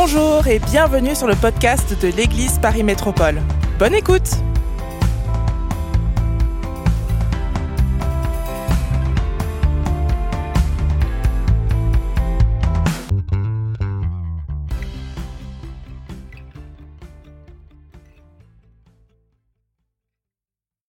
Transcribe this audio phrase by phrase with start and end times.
[0.00, 3.42] Bonjour et bienvenue sur le podcast de l'Église Paris Métropole.
[3.80, 4.30] Bonne écoute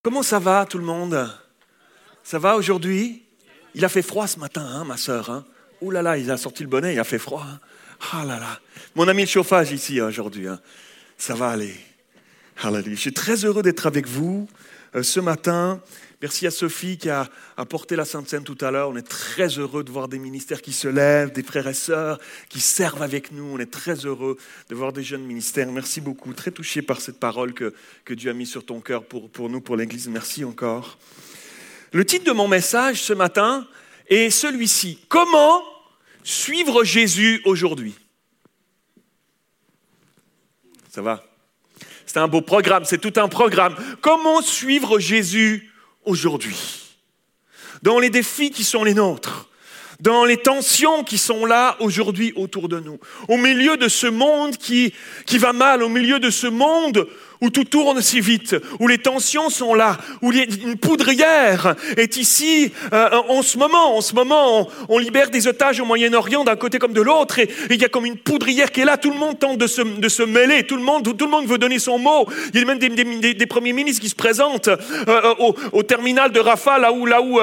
[0.03, 1.27] Comment ça va tout le monde?
[2.21, 3.25] Ça va aujourd'hui?
[3.73, 5.31] Il a fait froid ce matin, hein, ma sœur.
[5.31, 5.45] Hein
[5.81, 7.43] Ouh là là, il a sorti le bonnet, il a fait froid.
[7.43, 7.59] hein.
[8.11, 8.59] Ah là là.
[8.95, 10.47] Mon ami le chauffage ici hein, aujourd'hui.
[10.47, 10.59] hein.
[11.17, 11.75] Ça va aller.
[12.61, 12.95] Hallelujah.
[12.95, 14.47] Je suis très heureux d'être avec vous
[14.95, 15.81] euh, ce matin.
[16.21, 18.89] Merci à Sophie qui a apporté la Sainte Seine tout à l'heure.
[18.89, 22.19] On est très heureux de voir des ministères qui se lèvent, des frères et sœurs
[22.49, 23.45] qui servent avec nous.
[23.53, 24.37] On est très heureux
[24.69, 25.71] de voir des jeunes ministères.
[25.71, 26.33] Merci beaucoup.
[26.33, 27.73] Très touché par cette parole que,
[28.09, 30.09] Dieu a mise sur ton cœur pour nous, pour l'Église.
[30.09, 30.97] Merci encore.
[31.93, 33.65] Le titre de mon message ce matin
[34.09, 34.99] est celui-ci.
[35.07, 35.63] Comment
[36.23, 37.95] suivre Jésus aujourd'hui.
[40.89, 41.23] Ça va?
[42.05, 43.75] C'est un beau programme, c'est tout un programme.
[44.01, 45.71] Comment suivre Jésus
[46.05, 46.57] aujourd'hui?
[47.83, 49.49] Dans les défis qui sont les nôtres,
[49.99, 54.57] dans les tensions qui sont là aujourd'hui autour de nous, au milieu de ce monde
[54.57, 54.93] qui,
[55.25, 57.07] qui va mal, au milieu de ce monde
[57.41, 62.71] où tout tourne si vite, où les tensions sont là, où une poudrière est ici
[62.93, 63.97] euh, en ce moment.
[63.97, 67.49] En ce moment, on, libère des otages au Moyen-Orient d'un côté comme de l'autre, et,
[67.69, 68.97] il y a comme une poudrière qui est là.
[68.97, 71.79] Tout le monde tente de se, mêler, tout le monde, tout, le monde veut donner
[71.79, 72.27] son mot.
[72.53, 75.35] Il y a même des, premiers ministres qui se présentent euh,
[75.71, 77.39] au, terminal de Rafah, là où, là où,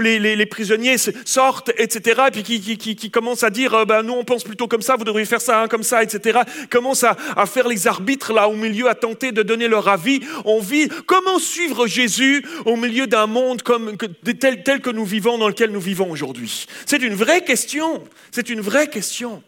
[0.00, 2.22] les, prisonniers sortent, etc.
[2.28, 4.94] Et puis qui, qui, commencent à dire, euh, ben, nous on pense plutôt comme ça,
[4.96, 6.38] vous devriez faire ça, hein, comme ça, etc.
[6.70, 10.20] Commencent à, à faire les arbitres là au milieu, à tenter de donner leur avis.
[10.44, 15.48] On vit comment suivre Jésus au milieu d'un monde comme tel que nous vivons, dans
[15.48, 16.66] lequel nous vivons aujourd'hui?
[16.86, 18.04] C'est une vraie question.
[18.30, 19.42] C'est une vraie question.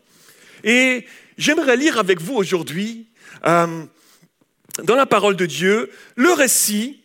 [0.65, 1.07] Et
[1.39, 3.07] j'aimerais lire avec vous aujourd'hui,
[3.47, 3.85] euh,
[4.83, 7.01] dans la parole de Dieu, le récit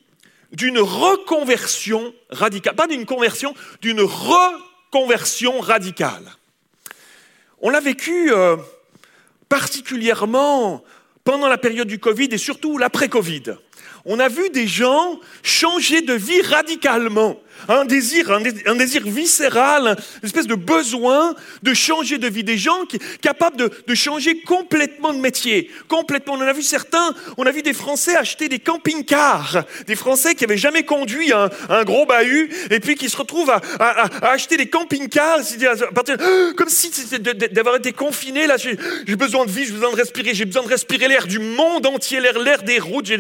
[0.52, 2.76] d'une reconversion radicale.
[2.76, 6.32] Pas d'une conversion, d'une reconversion radicale.
[7.62, 8.58] On l'a vécu euh,
[9.50, 10.84] particulièrement
[11.26, 13.56] pendant la période du Covid et surtout l'après-Covid.
[14.06, 17.38] On a vu des gens changer de vie radicalement.
[17.68, 22.44] Un désir, un désir, viscéral, une espèce de besoin de changer de vie.
[22.44, 25.72] Des gens qui, capables de, changer complètement de métier.
[25.88, 26.34] Complètement.
[26.34, 29.64] On a vu certains, on a vu des Français acheter des camping-cars.
[29.88, 33.62] Des Français qui n'avaient jamais conduit un, gros bahut et puis qui se retrouvent à,
[34.22, 35.42] acheter des camping-cars.
[36.56, 36.92] Comme si
[37.52, 38.48] d'avoir été confiné.
[38.48, 40.34] Là, j'ai besoin de vie, j'ai besoin de respirer.
[40.34, 43.12] J'ai besoin de respirer l'air du monde entier, l'air l'air des routes.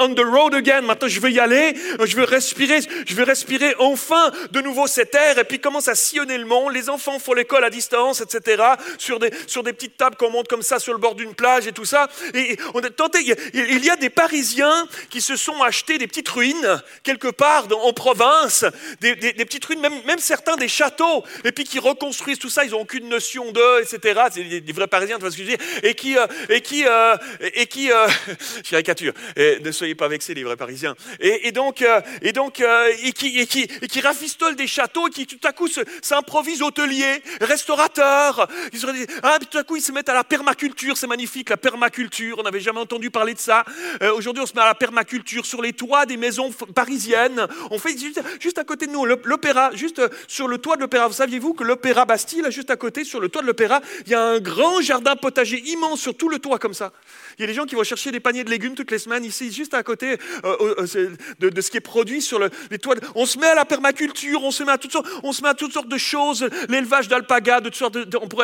[0.00, 0.82] On the road again.
[0.82, 1.74] Maintenant, je veux y aller.
[2.04, 2.80] Je veux respirer.
[3.06, 5.38] Je veux respirer enfin de nouveau cet air.
[5.38, 6.72] Et puis commence à sillonner le monde.
[6.72, 8.62] Les enfants font l'école à distance, etc.
[8.98, 11.66] Sur des, sur des petites tables qu'on monte comme ça sur le bord d'une plage
[11.66, 12.08] et tout ça.
[12.34, 13.18] Et on tenté.
[13.54, 17.92] Il y a, des Parisiens qui se sont achetés des petites ruines quelque part en
[17.92, 18.64] province,
[19.00, 22.64] des, des- petites ruines, même, même certains des châteaux, et puis qui reconstruisent tout ça.
[22.64, 24.22] Ils n'ont aucune notion d'eux, etc.
[24.32, 26.60] C'est des, vrais Parisiens, tu vois ce que je veux dire Et qui, euh, et
[26.60, 27.16] qui, euh,
[27.54, 28.06] et qui, euh,
[28.68, 29.12] caricature.
[29.36, 30.94] Ne soyez pas vexés, les vrais Parisiens.
[31.20, 31.84] Et, et donc,
[32.22, 35.52] et donc, et qui, et qui, et qui rafistolent des châteaux, et qui tout à
[35.52, 38.48] coup se- s'improvisent hôteliers, restaurateurs.
[38.72, 38.86] Ils se
[39.22, 42.36] ah, puis tout à coup ils se mettent à la permaculture, c'est magnifique, la permaculture.
[42.38, 43.64] On n'avait jamais entendu parler de ça.
[44.02, 47.46] Euh, Aujourd'hui, on se met à la permaculture sur les toits des maisons parisiennes.
[47.70, 50.76] On fait juste, juste à côté de nous l'op- l'opéra, juste euh, sur le toit
[50.76, 51.08] de l'opéra.
[51.08, 54.12] Vous saviez-vous que l'opéra Bastille, là, juste à côté, sur le toit de l'opéra, il
[54.12, 56.92] y a un grand jardin potager immense sur tout le toit comme ça.
[57.38, 59.24] Il y a des gens qui vont chercher des paniers de légumes toutes les semaines
[59.24, 62.94] ici, juste à côté euh, euh, de, ce qui est produit sur le- les toits.
[63.14, 65.48] On se met à la permaculture, on se met à toutes sortes, on se met
[65.48, 67.96] à toutes sortes de choses, l'élevage d'alpagas, de toutes sortes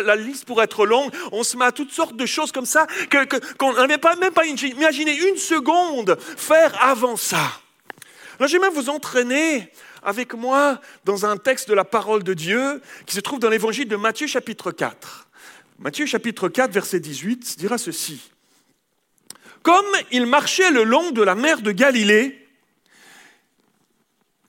[0.04, 1.10] la liste pourrait être longue.
[1.32, 2.86] On se met à toutes sortes de choses comme ça
[3.58, 7.41] qu'on n'avait pas, même pas imaginé une seconde faire avant ça.
[8.38, 9.70] Alors j'aimerais vous entraîner
[10.02, 13.88] avec moi dans un texte de la parole de Dieu qui se trouve dans l'évangile
[13.88, 15.28] de Matthieu chapitre 4.
[15.78, 18.20] Matthieu chapitre 4 verset 18 dira ceci.
[19.62, 22.38] Comme il marchait le long de la mer de Galilée,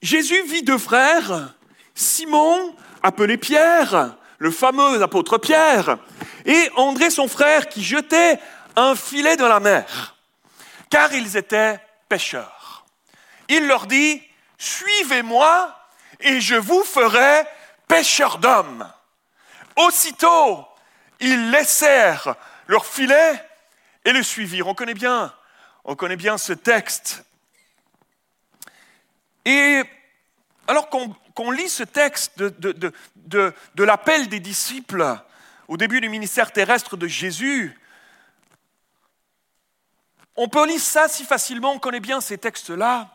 [0.01, 1.54] Jésus vit deux frères,
[1.94, 5.98] Simon, appelé Pierre, le fameux apôtre Pierre,
[6.45, 8.39] et André son frère qui jetait
[8.75, 10.15] un filet dans la mer,
[10.89, 12.86] car ils étaient pêcheurs.
[13.50, 14.21] Il leur dit,
[14.57, 15.77] suivez-moi
[16.21, 17.44] et je vous ferai
[17.88, 18.92] pêcheurs d'hommes.
[19.75, 20.66] Aussitôt,
[21.19, 22.36] ils laissèrent
[22.68, 23.42] leur filet
[24.05, 24.67] et le suivirent.
[24.67, 27.23] On connaît bien, ce texte.
[29.45, 29.83] Et
[30.67, 35.17] alors qu'on lit ce texte de l'appel des disciples,
[35.67, 37.77] au début du ministère terrestre de Jésus,
[40.35, 43.09] on peut lire ça si facilement, on connaît bien ces textes-là,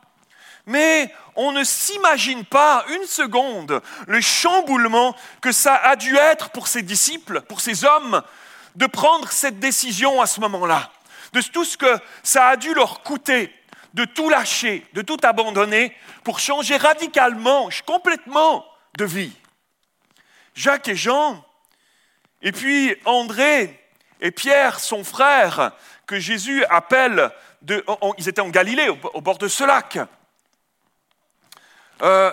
[0.67, 6.69] mais on ne s'imagine pas une seconde le chamboulement que ça a dû être pour
[6.69, 8.23] ces disciples, pour ces hommes,
[8.79, 10.93] de prendre cette décision à ce moment-là,
[11.33, 13.53] de tout ce que ça a dû leur coûter,
[13.95, 18.65] de tout lâcher, de tout abandonner pour changer radicalement, complètement
[18.97, 19.33] de vie.
[20.55, 21.45] Jacques et Jean,
[22.41, 23.85] et puis André
[24.21, 25.73] et Pierre, son frère,
[26.07, 27.33] que Jésus appelle,
[28.17, 29.99] ils étaient en Galilée, au, bord de ce lac.
[32.03, 32.33] Euh,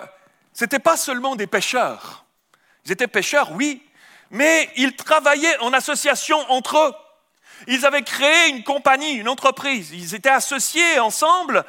[0.53, 2.23] ce n'étaient pas seulement des pêcheurs.
[2.85, 3.81] Ils étaient pêcheurs, oui,
[4.31, 6.93] mais ils travaillaient en association entre eux.
[7.67, 9.91] Ils avaient créé une compagnie, une entreprise.
[9.93, 11.65] Ils étaient associés ensemble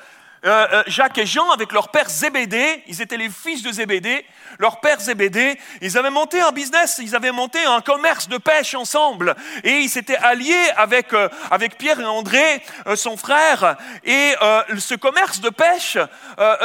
[0.46, 4.24] euh, euh, Jacques et Jean avec leur père Zébédée, ils étaient les fils de Zébédée,
[4.58, 8.74] leur père Zébédée, ils avaient monté un business, ils avaient monté un commerce de pêche
[8.74, 12.62] ensemble et ils s'étaient alliés avec, euh, avec Pierre et André,
[12.94, 14.34] son frère, et
[14.78, 15.98] ce commerce de pêche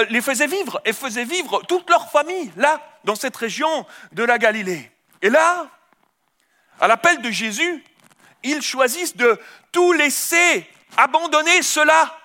[0.10, 4.38] les faisait vivre et faisait vivre toute leur famille là, dans cette région de la
[4.38, 4.92] Galilée.
[5.22, 5.68] Et là,
[6.82, 7.84] à l'appel de Jésus,
[8.44, 9.40] ils choisissent de
[9.72, 10.68] tout laisser,
[10.98, 12.18] abandonner cela.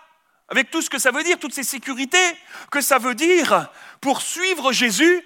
[0.48, 2.36] Avec tout ce que ça veut dire, toutes ces sécurités
[2.70, 3.68] que ça veut dire
[4.00, 5.22] pour suivre Jésus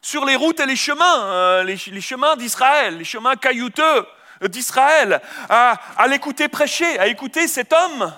[0.00, 4.06] sur les routes et les chemins, euh, les, chemins d'Israël, les chemins caillouteux
[4.42, 8.14] d'Israël, à, à l'écouter prêcher, à écouter cet homme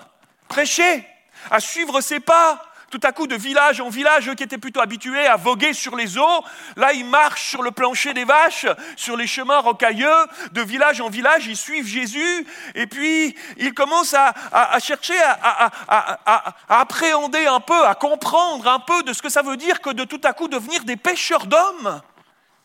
[0.47, 1.07] prêcher,
[1.49, 4.81] à suivre ses pas, tout à coup de village en village, eux qui étaient plutôt
[4.81, 6.43] habitués à voguer sur les eaux,
[6.75, 8.67] là ils marchent sur le plancher des vaches,
[8.97, 12.45] sur les chemins rocailleux, de village en village, ils suivent Jésus,
[12.75, 14.33] et puis ils commencent à,
[14.79, 19.57] chercher à, à, appréhender un peu, à comprendre un peu de ce que ça veut
[19.57, 22.01] dire que de tout à coup devenir des pêcheurs d'hommes.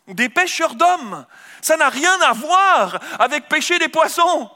[0.08, 1.26] Des pêcheurs d'hommes.
[1.62, 4.50] Ça n'a rien à voir avec pêcher des poissons.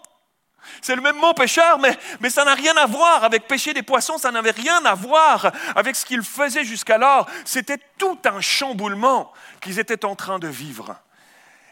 [0.82, 3.82] C'est le même mot pêcheur, mais, mais ça n'a rien à voir avec pêcher des
[3.82, 7.28] poissons, ça n'avait rien à voir avec ce qu'ils faisaient jusqu'alors.
[7.44, 10.96] C'était tout un chamboulement qu'ils étaient en train de vivre.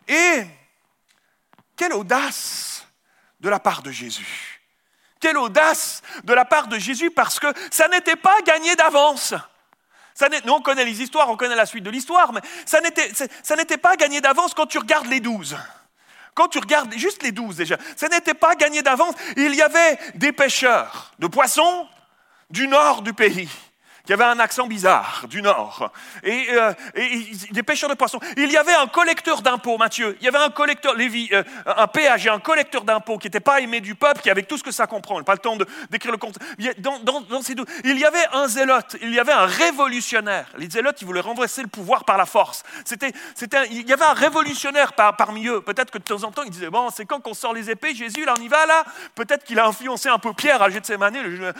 [0.06, 0.44] Et
[1.76, 2.86] quelle audace
[3.40, 4.60] de la part de Jésus.
[5.20, 9.34] Quelle audace de la part de Jésus parce que ça n'était pas gagné d'avance.
[10.44, 13.96] nous, on connaît les histoires, on connaît la suite de l'histoire, mais ça n'était pas
[13.96, 15.56] gagné d'avance quand tu regardes les douze.
[16.38, 19.12] Quand tu regardes juste les douze déjà, ça n'était pas gagné d'avance.
[19.36, 21.88] Il y avait des pêcheurs de poissons
[22.48, 23.48] du nord du pays
[24.08, 26.72] qui avait un accent bizarre du Nord, et, euh,
[27.50, 28.18] des pêcheurs de poissons.
[28.38, 30.16] Il y avait un collecteur d'impôts, Mathieu.
[30.22, 33.60] Il y avait un collecteur, Lévi, euh, un péager, un collecteur d'impôts qui n'était pas
[33.60, 35.22] aimé du peuple, qui avait tout ce que ça comprend.
[35.22, 35.58] Pas le temps
[35.90, 36.38] décrire le compte.
[36.78, 40.46] Dans, ces il y avait un zélote, il y avait un révolutionnaire.
[40.56, 42.62] Les zélotes, ils voulaient renverser le pouvoir par la force.
[42.86, 43.12] C'était,
[43.70, 45.60] il y avait un révolutionnaire parmi eux.
[45.60, 47.94] Peut-être que de temps en temps, il disait bon, c'est quand qu'on sort les épées,
[47.94, 48.86] Jésus, là, on y va là.
[49.14, 51.18] Peut-être qu'il a influencé un peu Pierre à Gethsemane,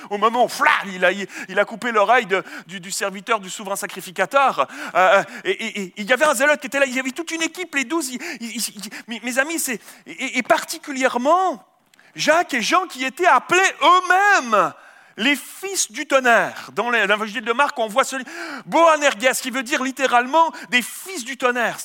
[0.08, 0.48] au moment où
[1.50, 4.68] il a coupé l'oreille de du, serviteur, du souverain sacrificateur.
[4.94, 7.30] Euh, euh, et, il y avait un zélote qui était là, il y avait toute
[7.30, 8.10] une équipe, les douze.
[9.06, 11.64] mes, amis, c'est, et, particulièrement
[12.14, 14.72] Jacques et Jean qui étaient appelés eux-mêmes
[15.16, 16.70] les fils du tonnerre.
[16.74, 18.24] Dans l'évangile de Marc, on voit celui,
[18.66, 21.78] Boanerges, qui veut dire littéralement des fils du tonnerre.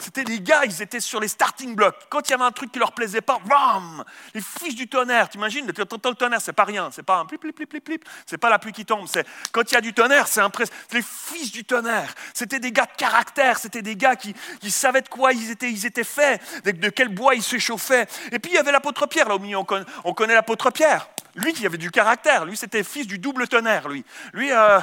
[0.00, 1.96] C'était des gars, ils étaient sur les starting blocks.
[2.08, 4.04] Quand il y avait un truc qui leur plaisait pas, bam
[4.34, 5.72] Les fils du tonnerre, t'imagines Le
[6.14, 8.72] tonnerre, c'est pas rien, c'est pas un plip, plip, plip, plip, c'est pas la pluie
[8.72, 9.06] qui tombe.
[9.06, 10.80] C'est quand il y a du tonnerre, c'est impressionnant.
[10.92, 14.34] Les fils du tonnerre, c'était des gars de caractère, c'était des gars qui,
[14.70, 18.06] savaient de quoi ils étaient, ils étaient faits, de, quel bois ils se chauffaient.
[18.32, 21.08] Et puis il y avait l'apôtre Pierre là au milieu, on connaît l'apôtre Pierre.
[21.36, 24.04] Lui qui avait du caractère, lui c'était fils du double tonnerre, lui.
[24.32, 24.80] Lui, euh,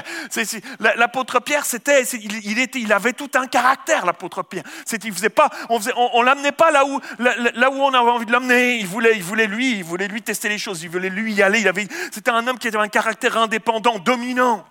[0.80, 4.59] l'apôtre Pierre, c'était, il, était, il avait tout un caractère, l'apôtre Pierre.
[5.04, 8.76] Il faisait pas, on, on, l'amenait pas là où, là, on avait envie de l'amener.
[8.76, 11.42] Il voulait, il voulait lui, il voulait lui tester les choses, il voulait lui y
[11.42, 11.60] aller.
[11.60, 14.64] Il avait, c'était un homme qui avait un caractère indépendant, dominant.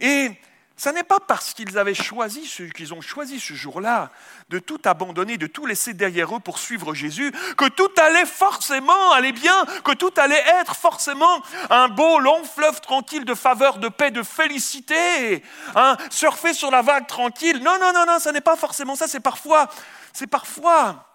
[0.00, 0.30] Et
[0.76, 4.10] ce n'est pas parce qu'ils avaient choisi, qu'ils ont choisi ce jour-là
[4.48, 9.12] de tout abandonner, de tout laisser derrière eux pour suivre Jésus, que tout allait forcément
[9.12, 13.88] aller bien, que tout allait être forcément un beau long fleuve tranquille de faveur, de
[13.88, 15.44] paix, de félicité,
[15.76, 17.62] hein, surfer sur la vague tranquille.
[17.62, 19.06] Non, non, non, non, ce n'est pas forcément ça.
[19.06, 19.68] C'est parfois,
[20.12, 21.08] c'est parfois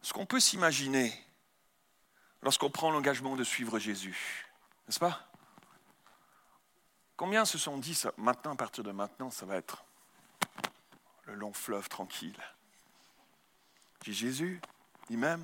[0.00, 1.12] ce qu'on peut s'imaginer
[2.40, 4.46] lorsqu'on prend l'engagement de suivre Jésus,
[4.86, 5.25] n'est-ce pas?
[7.16, 9.84] Combien se sont dit, maintenant, à partir de maintenant, ça va être
[11.24, 12.36] le long fleuve tranquille?
[14.02, 14.60] Dit Jésus,
[15.08, 15.36] il ne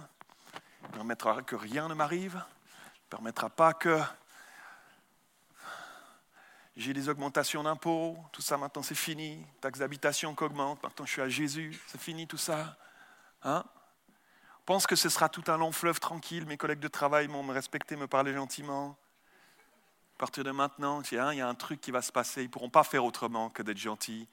[0.93, 3.99] permettra que rien ne m'arrive, ne permettra pas que
[6.77, 11.13] j'ai des augmentations d'impôts, tout ça maintenant c'est fini, taxe d'habitation qui augmente, maintenant je
[11.13, 12.77] suis à Jésus, c'est fini tout ça.
[13.43, 13.65] Hein?
[14.67, 17.53] Pense que ce sera tout un long fleuve tranquille, mes collègues de travail vont me
[17.53, 18.97] respecter, me parler gentiment.
[20.17, 22.47] À partir de maintenant, hein, il y a un truc qui va se passer, ils
[22.47, 24.29] ne pourront pas faire autrement que d'être gentils,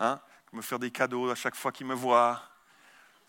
[0.00, 0.20] hein,
[0.52, 2.42] me faire des cadeaux à chaque fois qu'ils me voient.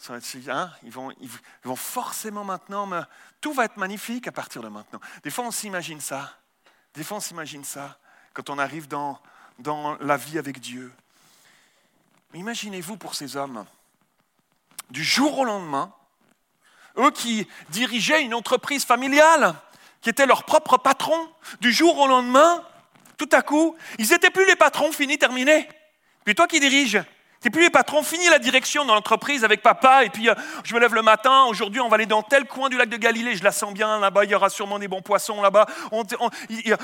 [0.08, 1.29] Hein, ils, vont, ils,
[1.63, 3.01] vont, forcément maintenant, me...
[3.41, 5.01] tout va être magnifique à partir de maintenant.
[5.24, 6.38] Des fois, on s'imagine ça.
[6.94, 8.00] Des fois, on s'imagine ça
[8.34, 9.20] quand on arrive dans,
[10.00, 10.94] la vie avec Dieu.
[12.34, 13.65] Imaginez-vous pour ces hommes,
[14.89, 15.94] du jour au lendemain,
[16.98, 19.56] eux qui dirigeaient une entreprise familiale,
[20.01, 21.27] qui étaient leur propre patron,
[21.62, 22.63] du jour au lendemain,
[23.18, 25.68] tout à coup, ils n'étaient plus les patrons, fini, terminé.
[26.24, 27.01] Puis toi qui diriges,
[27.44, 30.74] n'es plus les patrons, fini la direction dans l'entreprise avec papa, et puis euh, je
[30.74, 33.36] me lève le matin, aujourd'hui on va aller dans tel coin du lac de Galilée,
[33.36, 35.65] je la sens bien, là-bas il y aura sûrement des bons poissons, là-bas,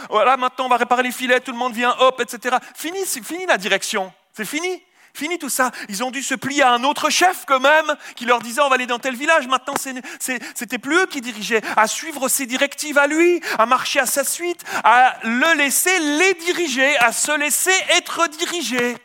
[0.09, 2.57] voilà, maintenant on va réparer les filets, tout le monde vient, hop, etc.
[2.73, 4.81] Fini, fini la direction, c'est fini.
[5.15, 5.71] Fini tout ça.
[5.87, 8.67] Ils ont dû se plier à un autre chef quand même, qui leur disait on
[8.67, 9.47] va aller dans tel village.
[9.47, 11.61] Maintenant, c'était plus eux qui dirigeaient.
[11.77, 16.33] À suivre ses directives à lui, à marcher à sa suite, à le laisser les
[16.33, 18.97] diriger, à se laisser être dirigé.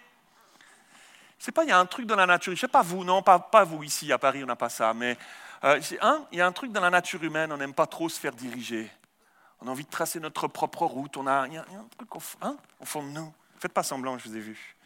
[1.38, 2.56] Sais pas, il y a un truc dans la nature.
[2.56, 4.92] Je sais pas vous, non, pas, pas vous ici à Paris, on n'a pas ça.
[4.92, 5.16] Mais
[5.62, 7.52] euh, hein, il y a un truc dans la nature humaine.
[7.52, 8.90] On n'aime pas trop se faire diriger.
[9.60, 11.16] On a envie de tracer notre propre route.
[11.16, 13.32] On a, il y a, un truc au, hein, au fond de nous.
[13.60, 14.76] Faites pas semblant, je vous ai vu.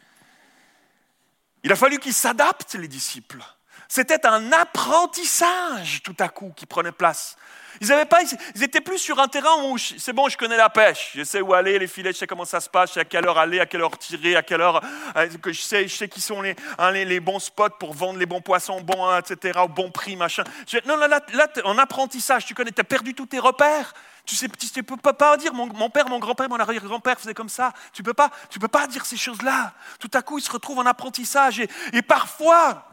[1.65, 3.43] Il a fallu qu'ils s'adaptent, les disciples.
[3.87, 7.37] C'était un apprentissage tout à coup qui prenait place.
[7.81, 8.19] Ils n'avaient pas,
[8.55, 11.41] ils étaient plus sur un terrain où c'est bon, je connais la pêche, je sais
[11.41, 13.39] où aller, les filets, je sais comment ça se passe, je sais à quelle heure
[13.39, 14.79] aller, à quelle heure tirer, à quelle heure,
[15.17, 16.43] euh, que je sais, je sais qui sont
[16.77, 19.89] hein, les, les, bons spots pour vendre les bons poissons, bons, hein, etc., au bon
[19.89, 20.43] prix, machin.
[20.85, 23.93] non, là, là, en apprentissage, tu connais, tu as perdu tous tes repères.
[24.25, 27.73] Tu ne peux pas dire mon, père, mon grand-père, mon arrière-grand-père faisait comme ça.
[27.93, 29.73] Tu ne peux, pas, peux pas dire ces choses-là.
[29.99, 31.59] Tout à coup, ils se retrouvent en apprentissage.
[31.59, 32.87] Et, parfois,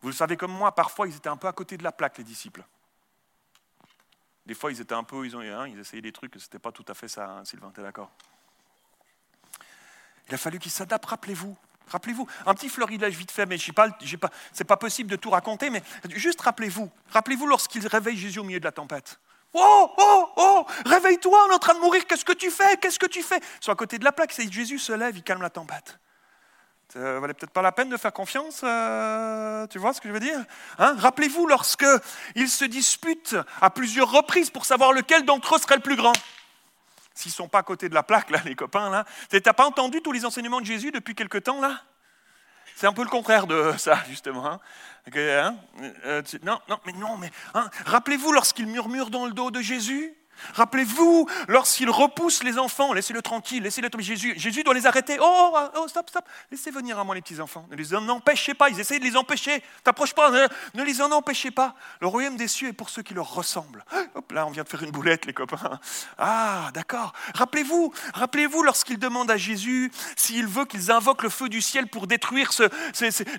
[0.00, 2.18] vous le savez comme moi, parfois, ils étaient un peu à côté de la plaque,
[2.18, 2.64] les disciples.
[4.46, 6.60] Des fois, ils étaient un peu, ils, ont, hein, ils essayaient des trucs, ce n'était
[6.60, 8.10] pas tout à fait ça, hein, Sylvain, tu es d'accord?
[10.28, 11.56] Il a fallu qu'ils s'adaptent, rappelez-vous.
[11.88, 14.30] Rappelez-vous, un petit florilège vite fait, mais n'est pas, pas,
[14.66, 16.90] pas possible de tout raconter, mais juste rappelez-vous.
[17.10, 19.20] Rappelez-vous lorsqu'ils réveillent Jésus au milieu de la tempête.
[19.58, 22.98] Oh, oh, oh, réveille-toi, on est en train de mourir, qu'est-ce que tu fais Qu'est-ce
[22.98, 23.40] que tu fais?
[23.60, 25.98] Soit à côté de la plaque, Jésus se lève, il calme la tempête.
[26.92, 30.12] Ça valait peut-être pas la peine de faire confiance, euh, tu vois ce que je
[30.12, 30.44] veux dire?
[30.78, 30.94] Hein?
[30.98, 31.86] Rappelez-vous lorsque
[32.34, 36.12] ils se disputent à plusieurs reprises pour savoir lequel d'entre eux serait le plus grand.
[37.14, 39.06] S'ils sont pas à côté de la plaque, là, les copains, là.
[39.30, 41.80] T'as pas entendu tous les enseignements de Jésus depuis quelque temps, là?
[42.76, 44.44] C'est un peu le contraire de ça, justement.
[44.46, 44.60] Hein.
[45.16, 45.56] Hein.
[46.04, 50.14] Euh, non, mais non, mais hein, rappelez-vous lorsqu'il murmure dans le dos de Jésus?
[50.54, 54.04] Rappelez-vous, lorsqu'il repousse les enfants, laissez-le tranquille, laissez-le tomber.
[54.04, 55.18] Jésus, Jésus doit les arrêter.
[55.20, 56.24] Oh, oh, oh, stop, stop.
[56.50, 57.66] Laissez venir à moi les petits-enfants.
[57.70, 58.68] Ne les en empêchez pas.
[58.68, 59.62] Ils essayent de les empêcher.
[59.84, 60.30] T'approches pas.
[60.30, 61.74] Ne, les en empêchez pas.
[62.00, 63.84] Le royaume des cieux est pour ceux qui leur ressemblent.
[64.14, 65.80] Hop, là, on vient de faire une boulette, les copains.
[66.18, 67.12] Ah, d'accord.
[67.34, 72.06] Rappelez-vous, rappelez-vous lorsqu'il demande à Jésus s'il veut qu'ils invoquent le feu du ciel pour
[72.06, 72.50] détruire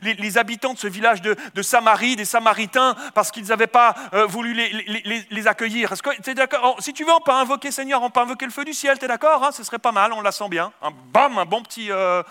[0.01, 4.53] les, habitants de ce village de, Samarie, des Samaritains, parce qu'ils n'avaient pas euh, voulu
[4.53, 5.91] les, accueillir.
[5.91, 6.77] Est-ce que es d'accord?
[6.87, 9.03] Si tu veux, on peut invoquer Seigneur, on peut invoquer le feu du ciel, tu
[9.03, 10.71] es d'accord hein Ce serait pas mal, on la sent bien.
[10.81, 12.23] Un bam, un bon petit, euh,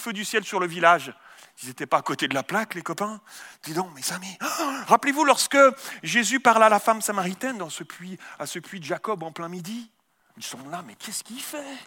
[0.00, 1.14] feu du ciel sur le village.
[1.62, 3.20] Ils n'étaient pas à côté de la plaque, les copains.
[3.62, 4.36] Dis donc, mes amis,
[4.88, 5.56] rappelez-vous lorsque
[6.02, 9.30] Jésus parle à la femme samaritaine dans ce puits, à ce puits de Jacob en
[9.30, 9.88] plein midi.
[10.36, 11.78] Ils sont là, mais qu'est-ce qu'il fait?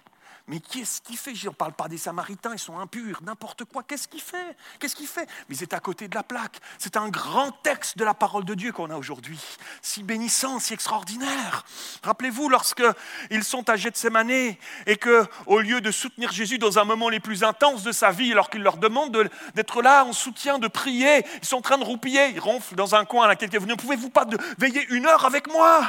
[0.50, 1.36] Mais qu'est-ce qu'il fait?
[1.36, 3.84] Je ne parle pas des Samaritains, ils sont impurs, n'importe quoi.
[3.84, 4.58] Qu'est-ce qu'il fait?
[4.79, 5.29] Qu'est-ce qu'il fait?
[5.48, 6.58] Mais il est à côté de la plaque.
[6.79, 9.39] C'est un grand texte de la parole de Dieu qu'on a aujourd'hui.
[9.84, 11.65] Si bénissant, si extraordinaire.
[12.01, 17.10] Rappelez-vous, lorsqu'ils sont à Gethsemane et que, au lieu de soutenir Jésus dans un moment
[17.10, 20.68] les plus intenses de sa vie, alors qu'il leur demande d'être là en soutien, de
[20.68, 23.68] prier, ils sont en train de roupiller, ils ronflent dans un coin à laquelle vous
[23.68, 24.25] ne pouvez-vous pas
[24.58, 25.84] veiller une heure avec moi?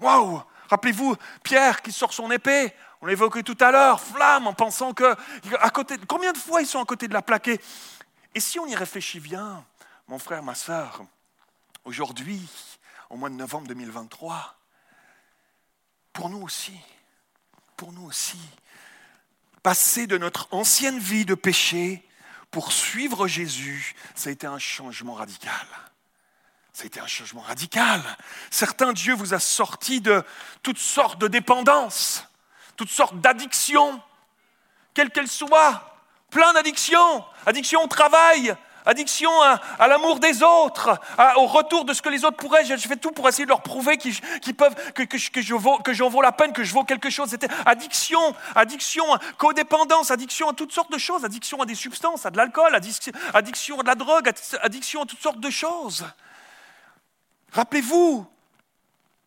[0.00, 0.42] Waouh!
[0.68, 2.72] Rappelez-vous Pierre qui sort son épée
[3.04, 5.14] on l'évoquait tout à l'heure, flamme, en pensant que.
[5.60, 7.60] À côté, combien de fois ils sont à côté de la plaquée?
[8.34, 9.62] Et si on y réfléchit bien,
[10.08, 11.04] mon frère, ma soeur,
[11.84, 12.40] aujourd'hui,
[13.10, 14.56] au mois de novembre 2023,
[16.14, 16.72] pour nous aussi,
[17.76, 18.40] pour nous aussi,
[19.62, 22.08] passer de notre ancienne vie de péché
[22.50, 25.66] pour suivre Jésus, ça a été un changement radical.
[26.72, 28.02] Ça a été un changement radical.
[28.50, 30.24] Certains, Dieu vous a sorti de
[30.62, 32.26] toutes sortes de dépendances
[32.76, 34.00] toutes sortes d'addictions,
[34.94, 35.98] quelles qu'elles soient,
[36.30, 41.00] plein d'addictions, addiction au travail, addiction à, l'amour des autres,
[41.36, 42.64] au retour de ce que les autres pourraient.
[42.64, 44.14] Je, fais tout pour essayer de leur prouver qu'ils,
[44.54, 47.30] peuvent, que, j'en vaux la peine, que je vaux quelque chose.
[47.30, 49.04] C'était addiction, addiction,
[49.38, 53.78] codépendance, addiction à toutes sortes de choses, addiction à des substances, à de l'alcool, addiction,
[53.78, 54.30] à de la drogue,
[54.62, 56.04] addiction à toutes sortes de choses.
[57.52, 58.26] Rappelez-vous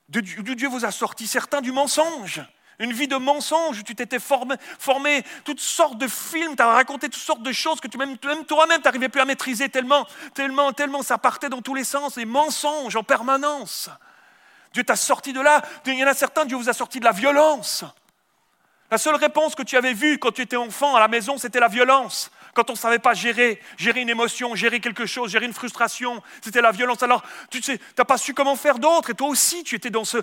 [0.10, 2.42] Dieu vous a sorti, certains du mensonge.
[2.80, 7.22] Une vie de mensonge, tu t'étais formé, toutes sortes de films, tu as raconté toutes
[7.22, 10.06] sortes de choses que tu même, toi-même, tu n'arrivais plus à maîtriser tellement,
[10.36, 13.90] tellement, tellement ça partait dans tous les sens, les mensonges en permanence.
[14.74, 15.64] Dieu t'a sorti de là.
[15.88, 17.84] Il y en a certains, Dieu vous a sorti de la violence.
[18.92, 21.60] La seule réponse que tu avais vue quand tu étais enfant à la maison, c'était
[21.60, 25.46] la violence quand on ne savait pas gérer, gérer une émotion, gérer quelque chose, gérer
[25.46, 27.04] une frustration, c'était la violence.
[27.04, 27.22] Alors,
[27.52, 30.18] tu sais, n'as pas su comment faire d'autre, et toi aussi, tu étais dans ce...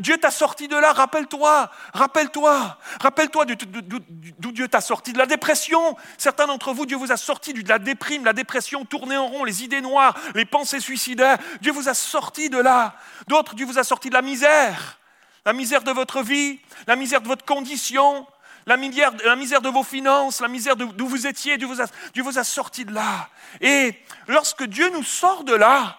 [0.00, 5.96] Dieu t'a sorti de là, rappelle-toi, rappelle-toi, rappelle-toi d'où Dieu t'a sorti, de la dépression.
[6.18, 9.44] Certains d'entre vous, Dieu vous a sorti de la déprime, la dépression, tournée en rond,
[9.44, 11.38] les idées noires, les pensées suicidaires.
[11.60, 12.96] Dieu vous a sorti de là.
[13.28, 14.98] D'autres, Dieu vous a sorti de la misère.
[15.44, 18.26] La misère de votre vie, la misère de votre condition,
[18.66, 22.92] la misère, de vos finances, la misère d'où vous étiez, Dieu vous a sorti de
[22.92, 23.28] là.
[23.60, 23.94] Et
[24.26, 25.98] lorsque Dieu nous sort de là,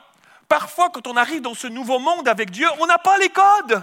[0.50, 3.82] parfois quand on arrive dans ce nouveau monde avec Dieu, on n'a pas les codes.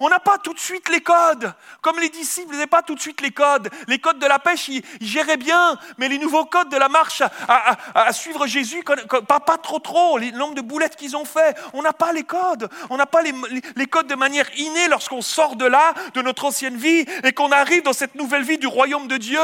[0.00, 1.52] On n'a pas tout de suite les codes.
[1.80, 3.68] Comme les disciples n'avaient pas tout de suite les codes.
[3.88, 7.22] Les codes de la pêche, ils, géraient bien, mais les nouveaux codes de la marche
[7.48, 12.12] à, suivre Jésus, pas, trop trop, nombre de boulettes qu'ils ont fait, on n'a pas
[12.12, 12.68] les codes.
[12.90, 13.32] On n'a pas les,
[13.76, 17.52] les, codes de manière innée lorsqu'on sort de là, de notre ancienne vie, et qu'on
[17.52, 19.40] arrive dans cette nouvelle vie du royaume de Dieu.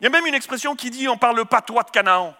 [0.00, 2.34] Il y a même une expression qui dit on parle le patois de Canaan.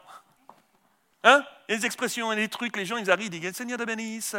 [1.23, 1.43] Hein?
[1.69, 4.37] Les expressions et les trucs, les gens, ils arrivent, ils disent Seigneur de bénisse,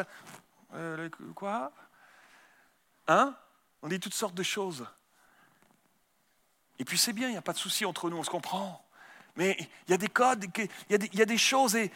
[0.76, 1.72] euh, quoi?
[3.08, 3.36] Hein?
[3.82, 4.86] On dit toutes sortes de choses.
[6.80, 8.86] Et puis c'est bien, il n'y a pas de souci entre nous, on se comprend.
[9.36, 11.92] Mais il y a des codes, il y, il y a des choses, et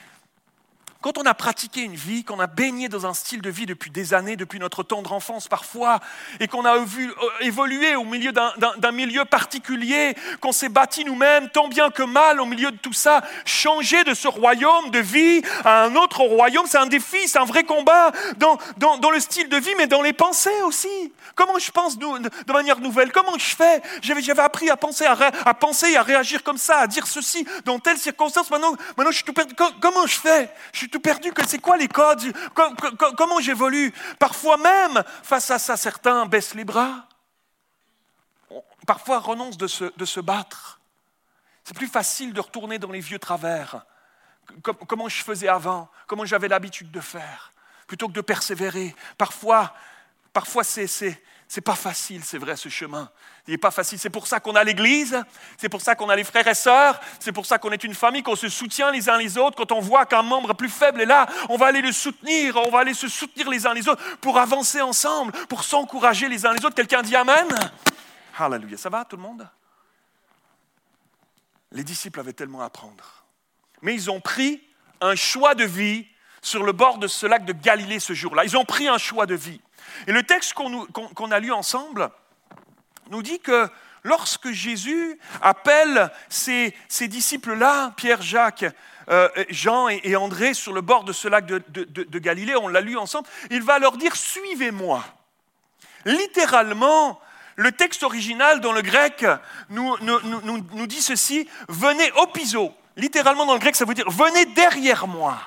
[1.02, 3.90] quand on a pratiqué une vie, qu'on a baigné dans un style de vie depuis
[3.90, 6.02] des années, depuis notre tendre enfance parfois,
[6.42, 11.50] et qu'on a vu, euh, évolué au milieu d'un milieu particulier, qu'on s'est bâti nous-mêmes,
[11.52, 15.42] tant bien que mal, au milieu de tout ça, changer de ce royaume de vie
[15.64, 19.48] à un autre royaume, c'est un défi, c'est un vrai combat dans, dans, le style
[19.48, 21.14] de vie, mais dans les pensées aussi.
[21.34, 23.14] Comment je pense de manière nouvelle?
[23.14, 23.82] Comment je fais?
[24.02, 27.80] J'avais appris à penser, à, à, penser, à réagir comme ça, à dire ceci dans
[27.80, 28.52] telle circonstance.
[28.52, 29.54] Maintenant, maintenant je suis tout perdu.
[29.80, 30.50] Comment je fais?
[30.90, 31.32] Tout perdu.
[31.48, 32.34] C'est quoi les codes?
[33.18, 33.94] Comment j'évolue?
[34.18, 37.08] Parfois même, face à ça, certains baissent les bras.
[38.86, 40.80] Parfois renoncent de se, de se battre.
[41.64, 43.86] C'est plus facile de retourner dans les vieux travers.
[44.64, 47.52] Comment je faisais avant, comment j'avais l'habitude de faire,
[47.86, 48.96] plutôt que de persévérer.
[49.20, 49.76] Parfois,
[50.34, 51.22] parfois c'est
[51.52, 53.10] c'est pas facile, c'est vrai, ce chemin.
[53.48, 53.98] Il n'est pas facile.
[53.98, 55.20] C'est pour ça qu'on a l'Église,
[55.58, 57.96] c'est pour ça qu'on a les frères et sœurs, c'est pour ça qu'on est une
[57.96, 59.58] famille, qu'on se soutient les uns les autres.
[59.58, 62.70] Quand on voit qu'un membre plus faible est là, on va aller le soutenir, on
[62.70, 66.54] va aller se soutenir les uns les autres pour avancer ensemble, pour s'encourager les uns
[66.54, 66.76] les autres.
[66.76, 67.48] Quelqu'un dit Amen?
[68.38, 68.78] Alléluia.
[68.78, 69.50] Ça va tout le monde?
[71.72, 73.26] Les disciples avaient tellement à apprendre.
[73.82, 74.62] Mais ils ont pris
[75.02, 76.06] un choix de vie
[76.44, 78.46] sur le bord de ce lac de Galilée ce jour-là.
[78.46, 79.62] Ils ont pris un choix de vie.
[80.08, 82.10] Et le texte qu'on a lu ensemble
[83.10, 83.70] nous dit que
[84.04, 88.66] lorsque Jésus appelle ces, disciples-là, Pierre, Jacques,
[89.10, 92.98] euh, Jean et, André, sur le bord de ce lac de, Galilée, on l'a lu
[92.98, 95.04] ensemble, il va leur dire Suivez-moi.
[96.06, 97.20] Littéralement,
[97.56, 99.26] le texte original dans le grec
[99.70, 99.98] nous,
[100.88, 102.74] dit ceci Venez au piso.
[102.96, 105.38] Littéralement dans le grec, ça veut dire Venez derrière moi.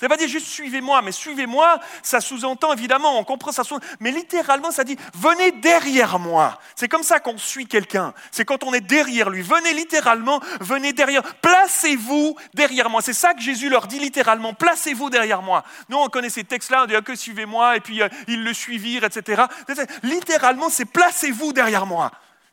[0.00, 3.62] Ça ne veut pas dire juste suivez-moi, mais suivez-moi, ça sous-entend évidemment, on comprend ça,
[4.00, 6.58] mais littéralement ça dit venez derrière moi.
[6.74, 8.14] C'est comme ça qu'on suit quelqu'un.
[8.30, 9.42] C'est quand on est derrière lui.
[9.42, 11.22] Venez littéralement, venez derrière.
[11.42, 13.02] Placez-vous derrière moi.
[13.02, 14.54] C'est ça que Jésus leur dit littéralement.
[14.54, 15.64] Placez-vous derrière moi.
[15.90, 18.54] Nous on connaît ces textes-là, on dit ah, que suivez-moi et puis euh, ils le
[18.54, 19.42] suivirent, etc.
[20.02, 22.10] Littéralement c'est placez-vous derrière moi.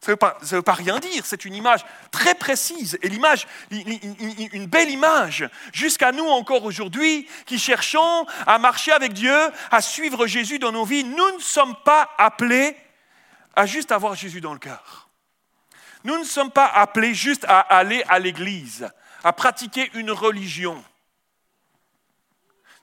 [0.07, 4.89] Ça ne veut, pas rien dire, c'est une image très précise, et l'image, une belle
[4.89, 9.37] image, jusqu'à nous encore aujourd'hui, qui cherchons à marcher avec Dieu,
[9.69, 12.77] à suivre Jésus dans nos vies, nous ne sommes pas appelés
[13.53, 15.09] à juste avoir Jésus dans le cœur.
[16.05, 18.89] Nous ne sommes pas appelés juste à aller à l'église,
[19.25, 20.81] à pratiquer une religion.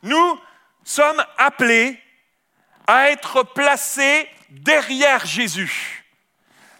[0.02, 0.40] Nous
[0.84, 1.98] sommes appelés
[2.86, 6.03] à être placés derrière Jésus.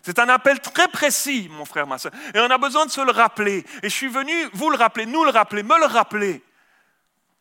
[0.05, 2.13] C'est un appel très précis, mon frère, ma soeur.
[2.35, 3.65] Et on a besoin de se le rappeler.
[3.83, 6.45] Et je suis venu vous le rappeler, nous le rappeler, me le rappeler.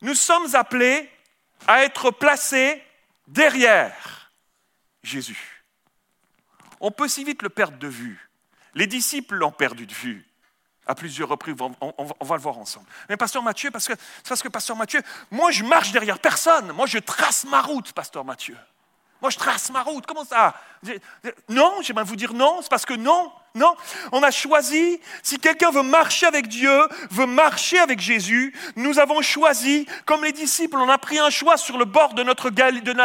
[0.01, 1.09] Nous sommes appelés
[1.67, 2.81] à être placés
[3.27, 4.31] derrière
[5.03, 5.65] Jésus.
[6.79, 8.29] On peut si vite le perdre de vue.
[8.75, 10.25] Les disciples l'ont perdu de vue.
[10.85, 12.87] à plusieurs reprises, on, va le voir ensemble.
[13.07, 13.93] Mais pasteur Mathieu, parce que,
[14.27, 18.25] parce que pasteur Mathieu, moi je marche derrière personne, moi je trace ma route, pasteur
[18.25, 18.57] Mathieu.
[19.23, 20.53] Moi je trace ma route, comment ça?
[21.47, 23.73] Non, j'aimerais vous dire non, c'est parce que non, non.
[24.11, 26.77] On a choisi, si quelqu'un veut marcher avec Dieu,
[27.09, 31.55] veut marcher avec Jésus, nous avons choisi, comme les disciples, on a pris un choix
[31.55, 32.49] sur le bord de notre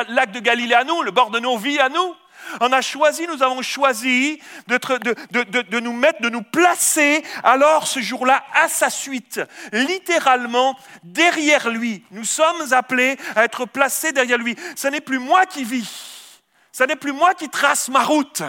[0.08, 2.16] lac de Galilée à nous, le bord de nos vies à nous.
[2.60, 8.44] On a choisi, nous avons choisi de, nous mettre, de nous placer alors ce jour-là
[8.54, 9.40] à sa suite,
[9.72, 12.04] littéralement derrière lui.
[12.10, 14.56] Nous sommes appelés à être placés derrière lui.
[14.76, 16.40] Ce n'est plus moi qui vis,
[16.72, 18.42] ce n'est plus moi qui trace ma route,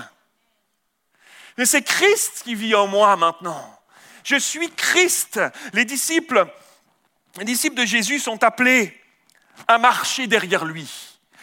[1.58, 3.80] mais c'est Christ qui vit en moi maintenant.
[4.23, 5.41] Je suis Christ.
[5.73, 6.45] Les disciples,
[7.38, 8.97] les disciples de Jésus sont appelés
[9.67, 10.88] à marcher derrière lui.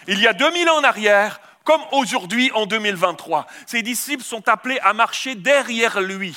[0.06, 3.46] Il y a 2000 ans en arrière, comme aujourd'hui en 2023.
[3.66, 6.34] Ses disciples sont appelés à marcher derrière lui.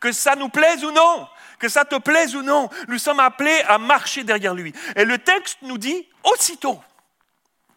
[0.00, 3.62] Que ça nous plaise ou non, que ça te plaise ou non, nous sommes appelés
[3.68, 4.72] à marcher derrière lui.
[4.96, 6.80] Et le texte nous dit aussitôt.